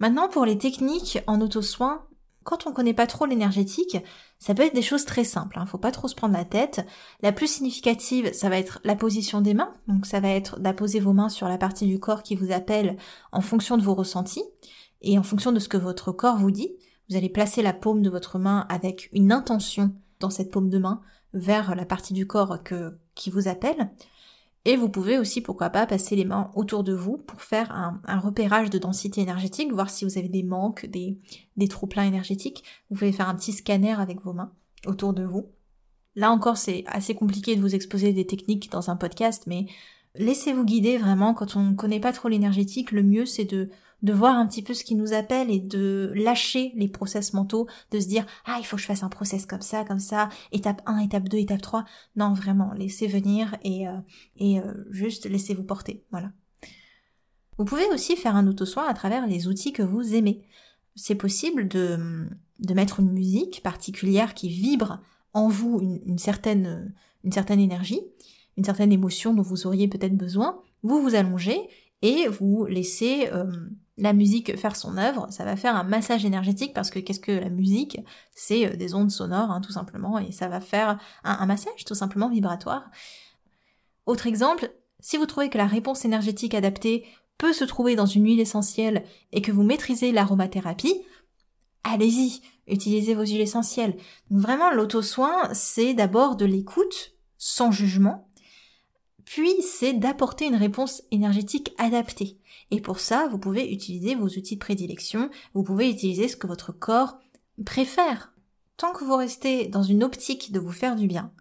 Maintenant 0.00 0.28
pour 0.28 0.44
les 0.44 0.58
techniques 0.58 1.18
en 1.26 1.40
auto-soin, 1.40 2.06
quand 2.48 2.66
on 2.66 2.72
connaît 2.72 2.94
pas 2.94 3.06
trop 3.06 3.26
l'énergétique, 3.26 3.98
ça 4.38 4.54
peut 4.54 4.62
être 4.62 4.74
des 4.74 4.80
choses 4.80 5.04
très 5.04 5.24
simples, 5.24 5.58
hein, 5.58 5.66
faut 5.66 5.76
pas 5.76 5.90
trop 5.90 6.08
se 6.08 6.14
prendre 6.14 6.32
la 6.32 6.46
tête. 6.46 6.80
La 7.20 7.30
plus 7.30 7.46
significative, 7.46 8.32
ça 8.32 8.48
va 8.48 8.56
être 8.56 8.80
la 8.84 8.96
position 8.96 9.42
des 9.42 9.52
mains, 9.52 9.74
donc 9.86 10.06
ça 10.06 10.18
va 10.18 10.30
être 10.30 10.58
d'apposer 10.58 10.98
vos 10.98 11.12
mains 11.12 11.28
sur 11.28 11.46
la 11.46 11.58
partie 11.58 11.84
du 11.84 12.00
corps 12.00 12.22
qui 12.22 12.36
vous 12.36 12.50
appelle 12.50 12.96
en 13.32 13.42
fonction 13.42 13.76
de 13.76 13.82
vos 13.82 13.94
ressentis 13.94 14.44
et 15.02 15.18
en 15.18 15.22
fonction 15.22 15.52
de 15.52 15.58
ce 15.58 15.68
que 15.68 15.76
votre 15.76 16.10
corps 16.10 16.38
vous 16.38 16.50
dit. 16.50 16.72
Vous 17.10 17.16
allez 17.16 17.28
placer 17.28 17.60
la 17.60 17.74
paume 17.74 18.00
de 18.00 18.08
votre 18.08 18.38
main 18.38 18.64
avec 18.70 19.10
une 19.12 19.30
intention 19.30 19.94
dans 20.18 20.30
cette 20.30 20.50
paume 20.50 20.70
de 20.70 20.78
main 20.78 21.02
vers 21.34 21.74
la 21.74 21.84
partie 21.84 22.14
du 22.14 22.26
corps 22.26 22.62
que, 22.62 22.96
qui 23.14 23.28
vous 23.28 23.48
appelle. 23.48 23.90
Et 24.68 24.76
vous 24.76 24.90
pouvez 24.90 25.16
aussi, 25.16 25.40
pourquoi 25.40 25.70
pas, 25.70 25.86
passer 25.86 26.14
les 26.14 26.26
mains 26.26 26.50
autour 26.54 26.84
de 26.84 26.92
vous 26.92 27.16
pour 27.16 27.40
faire 27.40 27.72
un, 27.72 28.18
repérage 28.18 28.68
de 28.68 28.76
densité 28.76 29.22
énergétique, 29.22 29.72
voir 29.72 29.88
si 29.88 30.04
vous 30.04 30.18
avez 30.18 30.28
des 30.28 30.42
manques, 30.42 30.84
des, 30.84 31.18
trop-pleins 31.70 32.04
énergétiques. 32.04 32.64
Vous 32.90 32.96
pouvez 32.96 33.12
faire 33.12 33.30
un 33.30 33.34
petit 33.34 33.52
scanner 33.52 33.92
avec 33.92 34.20
vos 34.20 34.34
mains 34.34 34.52
autour 34.84 35.14
de 35.14 35.24
vous. 35.24 35.46
Là 36.16 36.30
encore, 36.30 36.58
c'est 36.58 36.84
assez 36.86 37.14
compliqué 37.14 37.56
de 37.56 37.62
vous 37.62 37.74
exposer 37.74 38.12
des 38.12 38.26
techniques 38.26 38.70
dans 38.70 38.90
un 38.90 38.96
podcast, 38.96 39.44
mais 39.46 39.64
laissez-vous 40.16 40.66
guider 40.66 40.98
vraiment. 40.98 41.32
Quand 41.32 41.56
on 41.56 41.62
ne 41.62 41.74
connaît 41.74 41.98
pas 41.98 42.12
trop 42.12 42.28
l'énergétique, 42.28 42.92
le 42.92 43.02
mieux 43.02 43.24
c'est 43.24 43.46
de 43.46 43.70
de 44.02 44.12
voir 44.12 44.36
un 44.36 44.46
petit 44.46 44.62
peu 44.62 44.74
ce 44.74 44.84
qui 44.84 44.94
nous 44.94 45.12
appelle 45.12 45.50
et 45.50 45.58
de 45.58 46.12
lâcher 46.14 46.72
les 46.76 46.88
process 46.88 47.32
mentaux, 47.32 47.66
de 47.90 47.98
se 47.98 48.06
dire 48.06 48.24
ah 48.44 48.56
il 48.60 48.64
faut 48.64 48.76
que 48.76 48.82
je 48.82 48.86
fasse 48.86 49.02
un 49.02 49.08
process 49.08 49.46
comme 49.46 49.62
ça, 49.62 49.84
comme 49.84 49.98
ça, 49.98 50.28
étape 50.52 50.82
1, 50.86 50.98
étape 50.98 51.28
2, 51.28 51.38
étape 51.38 51.62
3. 51.62 51.84
Non 52.16 52.32
vraiment, 52.32 52.72
laissez 52.74 53.06
venir 53.06 53.56
et, 53.62 53.88
euh, 53.88 53.98
et 54.36 54.60
euh, 54.60 54.72
juste 54.90 55.26
laissez-vous 55.26 55.64
porter. 55.64 56.04
Voilà. 56.10 56.30
Vous 57.58 57.64
pouvez 57.64 57.86
aussi 57.92 58.14
faire 58.14 58.36
un 58.36 58.46
auto-soin 58.46 58.86
à 58.86 58.94
travers 58.94 59.26
les 59.26 59.48
outils 59.48 59.72
que 59.72 59.82
vous 59.82 60.14
aimez. 60.14 60.42
C'est 60.94 61.16
possible 61.16 61.66
de, 61.66 62.28
de 62.60 62.74
mettre 62.74 63.00
une 63.00 63.10
musique 63.10 63.62
particulière 63.62 64.34
qui 64.34 64.48
vibre 64.48 65.00
en 65.32 65.48
vous 65.48 65.80
une, 65.80 66.00
une, 66.06 66.18
certaine, 66.18 66.94
une 67.24 67.32
certaine 67.32 67.60
énergie, 67.60 68.00
une 68.56 68.64
certaine 68.64 68.92
émotion 68.92 69.34
dont 69.34 69.42
vous 69.42 69.66
auriez 69.66 69.88
peut-être 69.88 70.16
besoin. 70.16 70.60
Vous 70.84 71.02
vous 71.02 71.16
allongez 71.16 71.68
et 72.02 72.28
vous 72.28 72.64
laissez 72.66 73.28
euh, 73.32 73.50
la 73.98 74.12
musique 74.12 74.56
faire 74.56 74.76
son 74.76 74.96
œuvre, 74.96 75.26
ça 75.30 75.44
va 75.44 75.56
faire 75.56 75.76
un 75.76 75.82
massage 75.82 76.24
énergétique 76.24 76.72
parce 76.72 76.90
que 76.90 76.98
qu'est-ce 76.98 77.20
que 77.20 77.32
la 77.32 77.50
musique? 77.50 77.98
C'est 78.34 78.66
euh, 78.66 78.76
des 78.76 78.94
ondes 78.94 79.10
sonores 79.10 79.50
hein, 79.50 79.60
tout 79.60 79.72
simplement 79.72 80.18
et 80.18 80.32
ça 80.32 80.48
va 80.48 80.60
faire 80.60 80.98
un, 81.24 81.46
massage 81.46 81.84
tout 81.84 81.94
simplement 81.94 82.28
vibratoire. 82.28 82.90
Autre 84.06 84.26
exemple, 84.26 84.72
si 85.00 85.16
vous 85.16 85.26
trouvez 85.26 85.50
que 85.50 85.58
la 85.58 85.66
réponse 85.66 86.04
énergétique 86.04 86.54
adaptée 86.54 87.04
peut 87.36 87.52
se 87.52 87.64
trouver 87.64 87.94
dans 87.94 88.06
une 88.06 88.24
huile 88.24 88.40
essentielle 88.40 89.04
et 89.32 89.42
que 89.42 89.52
vous 89.52 89.62
maîtrisez 89.62 90.12
l'aromathérapie, 90.12 91.02
allez-y, 91.84 92.40
utilisez 92.66 93.14
vos 93.14 93.22
huiles 93.22 93.40
essentielles. 93.40 93.96
Vraiment 94.30 94.70
l'auto-soin, 94.70 95.52
c'est 95.52 95.94
d'abord 95.94 96.36
de 96.36 96.46
l'écoute 96.46 97.12
sans 97.36 97.70
jugement 97.70 98.28
puis 99.28 99.60
c'est 99.60 99.92
d'apporter 99.92 100.46
une 100.46 100.54
réponse 100.54 101.02
énergétique 101.10 101.74
adaptée. 101.76 102.38
Et 102.70 102.80
pour 102.80 103.00
ça, 103.00 103.28
vous 103.28 103.38
pouvez 103.38 103.72
utiliser 103.72 104.14
vos 104.14 104.26
outils 104.26 104.56
de 104.56 104.60
prédilection, 104.60 105.30
vous 105.54 105.62
pouvez 105.62 105.90
utiliser 105.90 106.28
ce 106.28 106.36
que 106.36 106.46
votre 106.46 106.72
corps 106.72 107.18
préfère. 107.64 108.32
Tant 108.76 108.92
que 108.92 109.04
vous 109.04 109.16
restez 109.16 109.66
dans 109.66 109.82
une 109.82 110.04
optique 110.04 110.52
de 110.52 110.60
vous 110.60 110.72
faire 110.72 110.94
du 110.94 111.06
bien, 111.06 111.32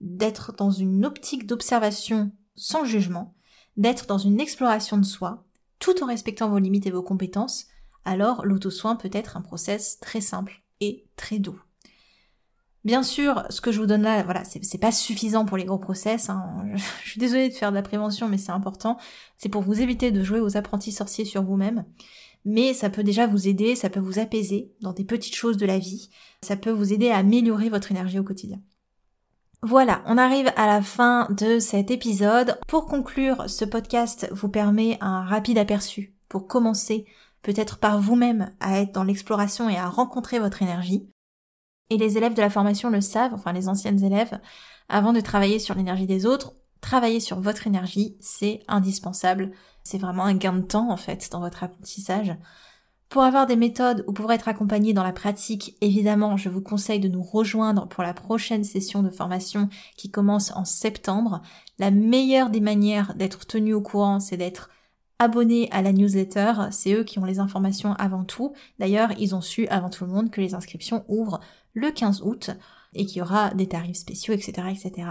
d'être 0.00 0.52
dans 0.52 0.70
une 0.70 1.04
optique 1.04 1.46
d'observation 1.46 2.32
sans 2.54 2.84
jugement, 2.84 3.34
d'être 3.76 4.06
dans 4.06 4.18
une 4.18 4.40
exploration 4.40 4.96
de 4.96 5.04
soi, 5.04 5.44
tout 5.78 6.02
en 6.02 6.06
respectant 6.06 6.48
vos 6.48 6.58
limites 6.58 6.86
et 6.86 6.90
vos 6.90 7.02
compétences, 7.02 7.66
alors 8.04 8.44
l'auto-soin 8.44 8.96
peut 8.96 9.10
être 9.12 9.36
un 9.36 9.42
process 9.42 9.98
très 10.00 10.20
simple 10.20 10.62
et 10.80 11.06
très 11.16 11.38
doux. 11.38 11.60
Bien 12.84 13.02
sûr, 13.02 13.44
ce 13.50 13.60
que 13.60 13.72
je 13.72 13.78
vous 13.78 13.86
donne 13.86 14.02
là, 14.02 14.22
voilà, 14.22 14.42
c'est 14.44 14.80
pas 14.80 14.92
suffisant 14.92 15.44
pour 15.44 15.58
les 15.58 15.64
gros 15.64 15.78
process. 15.78 16.30
Hein. 16.30 16.64
Je, 17.04 17.10
suis 17.10 17.20
désolée 17.20 17.50
de 17.50 17.54
faire 17.54 17.70
de 17.70 17.76
la 17.76 17.82
prévention, 17.82 18.28
mais 18.28 18.38
c'est 18.38 18.52
important. 18.52 18.96
C'est 19.36 19.50
pour 19.50 19.62
vous 19.62 19.82
éviter 19.82 20.10
de 20.10 20.22
jouer 20.22 20.40
aux 20.40 20.56
apprentis 20.56 20.92
sorciers 20.92 21.26
sur 21.26 21.42
vous-même. 21.42 21.84
Mais 22.46 22.72
ça 22.72 22.88
peut 22.88 23.02
déjà 23.02 23.26
vous 23.26 23.48
aider, 23.48 23.76
ça 23.76 23.90
peut 23.90 24.00
vous 24.00 24.18
apaiser 24.18 24.72
dans 24.80 24.94
des 24.94 25.04
petites 25.04 25.34
choses 25.34 25.58
de 25.58 25.66
la 25.66 25.78
vie. 25.78 26.08
Ça 26.40 26.56
peut 26.56 26.70
vous 26.70 26.94
aider 26.94 27.10
à 27.10 27.18
améliorer 27.18 27.68
votre 27.68 27.90
énergie 27.90 28.18
au 28.18 28.24
quotidien. 28.24 28.60
Voilà, 29.62 30.02
on 30.06 30.16
arrive 30.16 30.50
à 30.56 30.66
la 30.66 30.80
fin 30.80 31.28
de 31.36 31.58
cet 31.58 31.90
épisode. 31.90 32.58
Pour 32.66 32.86
conclure, 32.86 33.50
ce 33.50 33.66
podcast 33.66 34.26
vous 34.32 34.48
permet 34.48 34.96
un 35.02 35.22
rapide 35.22 35.58
aperçu 35.58 36.14
pour 36.30 36.46
commencer 36.46 37.04
peut-être 37.42 37.76
par 37.76 38.00
vous-même 38.00 38.52
à 38.58 38.80
être 38.80 38.92
dans 38.92 39.04
l'exploration 39.04 39.68
et 39.68 39.76
à 39.76 39.86
rencontrer 39.90 40.38
votre 40.38 40.62
énergie. 40.62 41.10
Et 41.90 41.98
les 41.98 42.16
élèves 42.16 42.34
de 42.34 42.40
la 42.40 42.50
formation 42.50 42.88
le 42.88 43.00
savent, 43.00 43.34
enfin 43.34 43.52
les 43.52 43.68
anciennes 43.68 44.02
élèves, 44.04 44.40
avant 44.88 45.12
de 45.12 45.20
travailler 45.20 45.58
sur 45.58 45.74
l'énergie 45.74 46.06
des 46.06 46.24
autres, 46.24 46.54
travailler 46.80 47.20
sur 47.20 47.40
votre 47.40 47.66
énergie, 47.66 48.16
c'est 48.20 48.60
indispensable. 48.68 49.52
C'est 49.82 49.98
vraiment 49.98 50.24
un 50.24 50.34
gain 50.34 50.52
de 50.52 50.62
temps 50.62 50.90
en 50.90 50.96
fait 50.96 51.28
dans 51.30 51.40
votre 51.40 51.64
apprentissage. 51.64 52.34
Pour 53.08 53.22
avoir 53.22 53.48
des 53.48 53.56
méthodes 53.56 54.04
ou 54.06 54.12
pour 54.12 54.32
être 54.32 54.46
accompagné 54.46 54.92
dans 54.92 55.02
la 55.02 55.12
pratique, 55.12 55.76
évidemment, 55.80 56.36
je 56.36 56.48
vous 56.48 56.60
conseille 56.60 57.00
de 57.00 57.08
nous 57.08 57.22
rejoindre 57.22 57.88
pour 57.88 58.04
la 58.04 58.14
prochaine 58.14 58.62
session 58.62 59.02
de 59.02 59.10
formation 59.10 59.68
qui 59.96 60.12
commence 60.12 60.52
en 60.54 60.64
septembre. 60.64 61.42
La 61.80 61.90
meilleure 61.90 62.50
des 62.50 62.60
manières 62.60 63.14
d'être 63.16 63.46
tenu 63.46 63.74
au 63.74 63.80
courant, 63.80 64.20
c'est 64.20 64.36
d'être 64.36 64.70
abonné 65.18 65.68
à 65.72 65.82
la 65.82 65.92
newsletter. 65.92 66.52
C'est 66.70 66.94
eux 66.94 67.02
qui 67.02 67.18
ont 67.18 67.24
les 67.24 67.40
informations 67.40 67.94
avant 67.94 68.22
tout. 68.22 68.52
D'ailleurs, 68.78 69.10
ils 69.18 69.34
ont 69.34 69.40
su 69.40 69.66
avant 69.66 69.90
tout 69.90 70.04
le 70.04 70.12
monde 70.12 70.30
que 70.30 70.40
les 70.40 70.54
inscriptions 70.54 71.04
ouvrent 71.08 71.40
le 71.74 71.90
15 71.90 72.22
août 72.22 72.50
et 72.94 73.06
qu'il 73.06 73.18
y 73.18 73.22
aura 73.22 73.50
des 73.50 73.68
tarifs 73.68 73.98
spéciaux, 73.98 74.34
etc., 74.34 74.68
etc. 74.70 75.08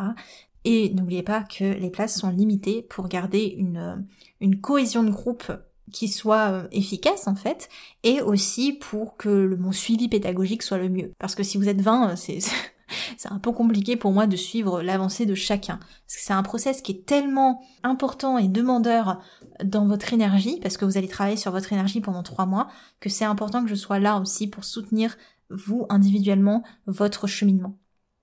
Et 0.66 0.94
n'oubliez 0.94 1.24
pas 1.24 1.44
que 1.44 1.64
les 1.64 1.90
places 1.90 2.20
sont 2.20 2.30
limitées 2.30 2.82
pour 2.82 3.08
garder 3.08 3.56
une, 3.58 4.06
une 4.42 4.60
cohésion 4.60 5.04
de 5.04 5.12
groupe 5.12 5.52
qui 5.92 6.08
soit 6.08 6.52
euh, 6.52 6.68
efficace 6.72 7.28
en 7.28 7.36
fait, 7.36 7.70
et 8.04 8.22
aussi 8.22 8.74
pour 8.74 9.18
que 9.18 9.30
le, 9.30 9.58
mon 9.58 9.72
suivi 9.72 10.08
pédagogique 10.08 10.64
soit 10.64 10.78
le 10.78 10.90
mieux. 10.90 11.14
Parce 11.18 11.36
que 11.36 11.44
si 11.44 11.58
vous 11.58 11.70
êtes 11.70 11.82
20, 11.82 12.16
c'est 12.16 12.40
c'est 13.18 13.32
un 13.32 13.40
peu 13.40 13.52
compliqué 13.52 13.96
pour 13.96 14.12
moi 14.12 14.28
de 14.28 14.36
suivre 14.36 14.82
l'avancée 14.82 15.26
de 15.26 15.36
chacun. 15.36 15.78
Parce 15.78 16.18
que 16.18 16.22
c'est 16.22 16.34
un 16.34 16.44
process 16.44 16.82
qui 16.82 16.92
est 16.94 17.06
tellement 17.06 17.62
important 17.84 18.38
et 18.38 18.48
demandeur 18.48 19.22
dans 19.64 19.88
votre 19.88 20.14
énergie, 20.14 20.60
parce 20.62 20.78
que 20.78 20.86
vous 20.86 20.98
allez 20.98 21.08
travailler 21.08 21.38
sur 21.38 21.52
votre 21.52 21.74
énergie 21.74 22.02
pendant 22.02 22.24
trois 22.24 22.46
mois, 22.46 22.68
que 23.00 23.10
c'est 23.10 23.26
important 23.26 23.64
que 23.64 23.70
je 23.70 23.76
sois 23.76 24.00
là 24.00 24.20
aussi 24.20 24.48
pour 24.48 24.64
soutenir 24.64 25.18
vous 25.50 25.86
individuellement 25.90 26.64
votre 26.86 27.28
cheminement. 27.28 27.78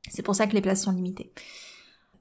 C'est 0.08 0.22
pour 0.22 0.34
ça 0.34 0.46
que 0.46 0.54
les 0.54 0.60
places 0.60 0.84
sont 0.84 0.92
limitées. 0.92 1.32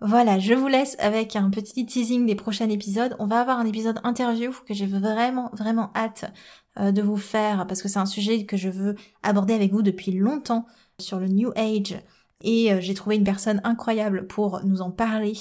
Voilà, 0.01 0.39
je 0.39 0.53
vous 0.53 0.67
laisse 0.67 0.97
avec 0.99 1.35
un 1.35 1.49
petit 1.49 1.85
teasing 1.85 2.25
des 2.25 2.35
prochains 2.35 2.69
épisodes. 2.69 3.15
On 3.19 3.27
va 3.27 3.39
avoir 3.39 3.59
un 3.59 3.65
épisode 3.65 3.99
interview 4.03 4.51
que 4.67 4.73
j'ai 4.73 4.85
vraiment 4.85 5.49
vraiment 5.53 5.91
hâte 5.95 6.25
euh, 6.79 6.91
de 6.91 7.01
vous 7.01 7.17
faire 7.17 7.65
parce 7.65 7.81
que 7.81 7.87
c'est 7.87 7.99
un 7.99 8.05
sujet 8.05 8.45
que 8.45 8.57
je 8.57 8.69
veux 8.69 8.95
aborder 9.23 9.53
avec 9.53 9.71
vous 9.71 9.81
depuis 9.81 10.11
longtemps 10.11 10.65
sur 10.99 11.19
le 11.19 11.27
New 11.27 11.51
Age 11.55 11.97
et 12.43 12.71
euh, 12.71 12.77
j'ai 12.81 12.93
trouvé 12.93 13.15
une 13.15 13.23
personne 13.23 13.61
incroyable 13.63 14.27
pour 14.27 14.61
nous 14.65 14.81
en 14.81 14.91
parler. 14.91 15.33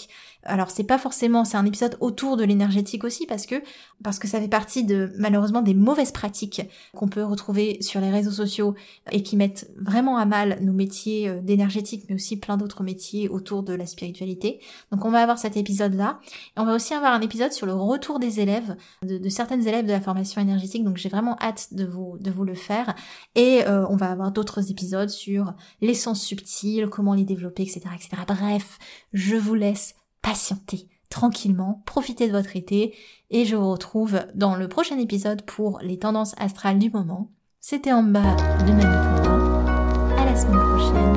Alors 0.44 0.70
c'est 0.70 0.84
pas 0.84 0.98
forcément, 0.98 1.44
c'est 1.44 1.56
un 1.56 1.64
épisode 1.64 1.96
autour 2.00 2.36
de 2.36 2.44
l'énergétique 2.44 3.02
aussi 3.02 3.26
parce 3.26 3.46
que 3.46 3.56
parce 4.02 4.18
que 4.18 4.28
ça 4.28 4.40
fait 4.40 4.48
partie 4.48 4.84
de 4.84 5.12
malheureusement 5.18 5.62
des 5.62 5.74
mauvaises 5.74 6.12
pratiques 6.12 6.62
qu'on 6.94 7.08
peut 7.08 7.24
retrouver 7.24 7.78
sur 7.80 8.00
les 8.00 8.10
réseaux 8.10 8.30
sociaux 8.30 8.74
et 9.10 9.22
qui 9.22 9.36
mettent 9.36 9.70
vraiment 9.76 10.18
à 10.18 10.26
mal 10.26 10.58
nos 10.60 10.72
métiers 10.72 11.28
euh, 11.28 11.40
d'énergétique 11.40 12.04
mais 12.08 12.14
aussi 12.14 12.36
plein 12.36 12.56
d'autres 12.56 12.82
métiers 12.82 13.28
autour 13.28 13.62
de 13.62 13.74
la 13.74 13.86
spiritualité. 13.86 14.60
Donc 14.92 15.04
on 15.04 15.10
va 15.10 15.22
avoir 15.22 15.38
cet 15.38 15.56
épisode 15.56 15.94
là 15.94 16.20
et 16.56 16.60
on 16.60 16.64
va 16.64 16.74
aussi 16.74 16.94
avoir 16.94 17.12
un 17.12 17.22
épisode 17.22 17.52
sur 17.52 17.66
le 17.66 17.74
retour 17.74 18.18
des 18.18 18.40
élèves 18.40 18.76
de, 19.02 19.18
de 19.18 19.28
certaines 19.28 19.66
élèves 19.66 19.86
de 19.86 19.92
la 19.92 20.00
formation 20.00 20.40
énergétique. 20.40 20.84
Donc 20.84 20.98
j'ai 20.98 21.08
vraiment 21.08 21.36
hâte 21.40 21.68
de 21.72 21.84
vous 21.84 22.18
de 22.20 22.30
vous 22.30 22.44
le 22.44 22.54
faire 22.54 22.94
et 23.34 23.66
euh, 23.66 23.86
on 23.88 23.96
va 23.96 24.10
avoir 24.10 24.30
d'autres 24.30 24.70
épisodes 24.70 25.08
sur 25.08 25.54
l'essence 25.80 26.22
subtile 26.22 26.83
comment 26.88 27.14
les 27.14 27.24
développer, 27.24 27.62
etc., 27.62 27.82
etc. 27.94 28.22
Bref, 28.26 28.78
je 29.12 29.36
vous 29.36 29.54
laisse 29.54 29.94
patienter 30.22 30.88
tranquillement, 31.10 31.82
profitez 31.86 32.26
de 32.26 32.32
votre 32.32 32.56
été 32.56 32.92
et 33.30 33.44
je 33.44 33.54
vous 33.54 33.70
retrouve 33.70 34.18
dans 34.34 34.56
le 34.56 34.66
prochain 34.66 34.98
épisode 34.98 35.42
pour 35.42 35.78
les 35.80 35.96
tendances 35.98 36.34
astrales 36.38 36.80
du 36.80 36.90
moment. 36.90 37.30
C'était 37.60 37.92
en 37.92 38.02
bas 38.02 38.34
de 38.66 38.72
Manipura. 38.72 40.18
À 40.18 40.24
la 40.24 40.34
semaine 40.34 40.58
prochaine. 40.58 41.12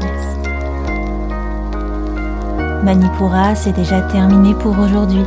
Merci. 0.00 0.38
Manipura, 2.84 3.56
c'est 3.56 3.72
déjà 3.72 4.02
terminé 4.02 4.54
pour 4.54 4.78
aujourd'hui. 4.78 5.24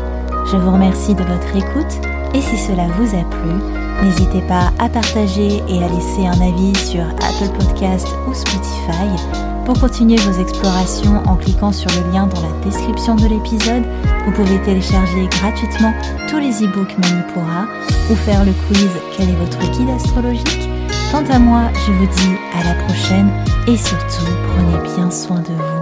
Je 0.49 0.55
vous 0.55 0.71
remercie 0.71 1.13
de 1.13 1.23
votre 1.23 1.55
écoute 1.55 1.99
et 2.33 2.41
si 2.41 2.57
cela 2.57 2.87
vous 2.87 3.13
a 3.13 3.23
plu, 3.25 3.77
N'hésitez 4.03 4.41
pas 4.41 4.71
à 4.77 4.89
partager 4.89 5.63
et 5.67 5.83
à 5.83 5.87
laisser 5.87 6.27
un 6.27 6.39
avis 6.39 6.75
sur 6.75 7.01
Apple 7.01 7.51
Podcast 7.57 8.07
ou 8.27 8.33
Spotify. 8.33 9.57
Pour 9.67 9.82
continuer 9.82 10.15
vos 10.15 10.41
explorations 10.41 11.21
en 11.27 11.36
cliquant 11.36 11.73
sur 11.73 11.91
le 11.91 12.13
lien 12.13 12.25
dans 12.25 12.39
la 12.39 12.58
description 12.63 13.15
de 13.15 13.27
l'épisode, 13.27 13.84
vous 14.25 14.32
pouvez 14.32 14.62
télécharger 14.62 15.27
gratuitement 15.27 15.93
tous 16.30 16.38
les 16.38 16.63
e-books 16.63 16.97
Manipura 16.99 17.67
ou 18.10 18.15
faire 18.15 18.45
le 18.45 18.53
quiz 18.53 18.88
Quel 19.17 19.30
est 19.30 19.36
votre 19.36 19.60
guide 19.71 19.89
astrologique? 19.89 20.69
Quant 21.12 21.25
à 21.30 21.38
moi, 21.38 21.63
je 21.86 21.91
vous 21.91 22.06
dis 22.06 22.38
à 22.58 22.63
la 22.63 22.82
prochaine 22.86 23.30
et 23.67 23.75
surtout 23.75 24.32
prenez 24.56 24.95
bien 24.95 25.12
soin 25.12 25.41
de 25.41 25.51
vous. 25.51 25.76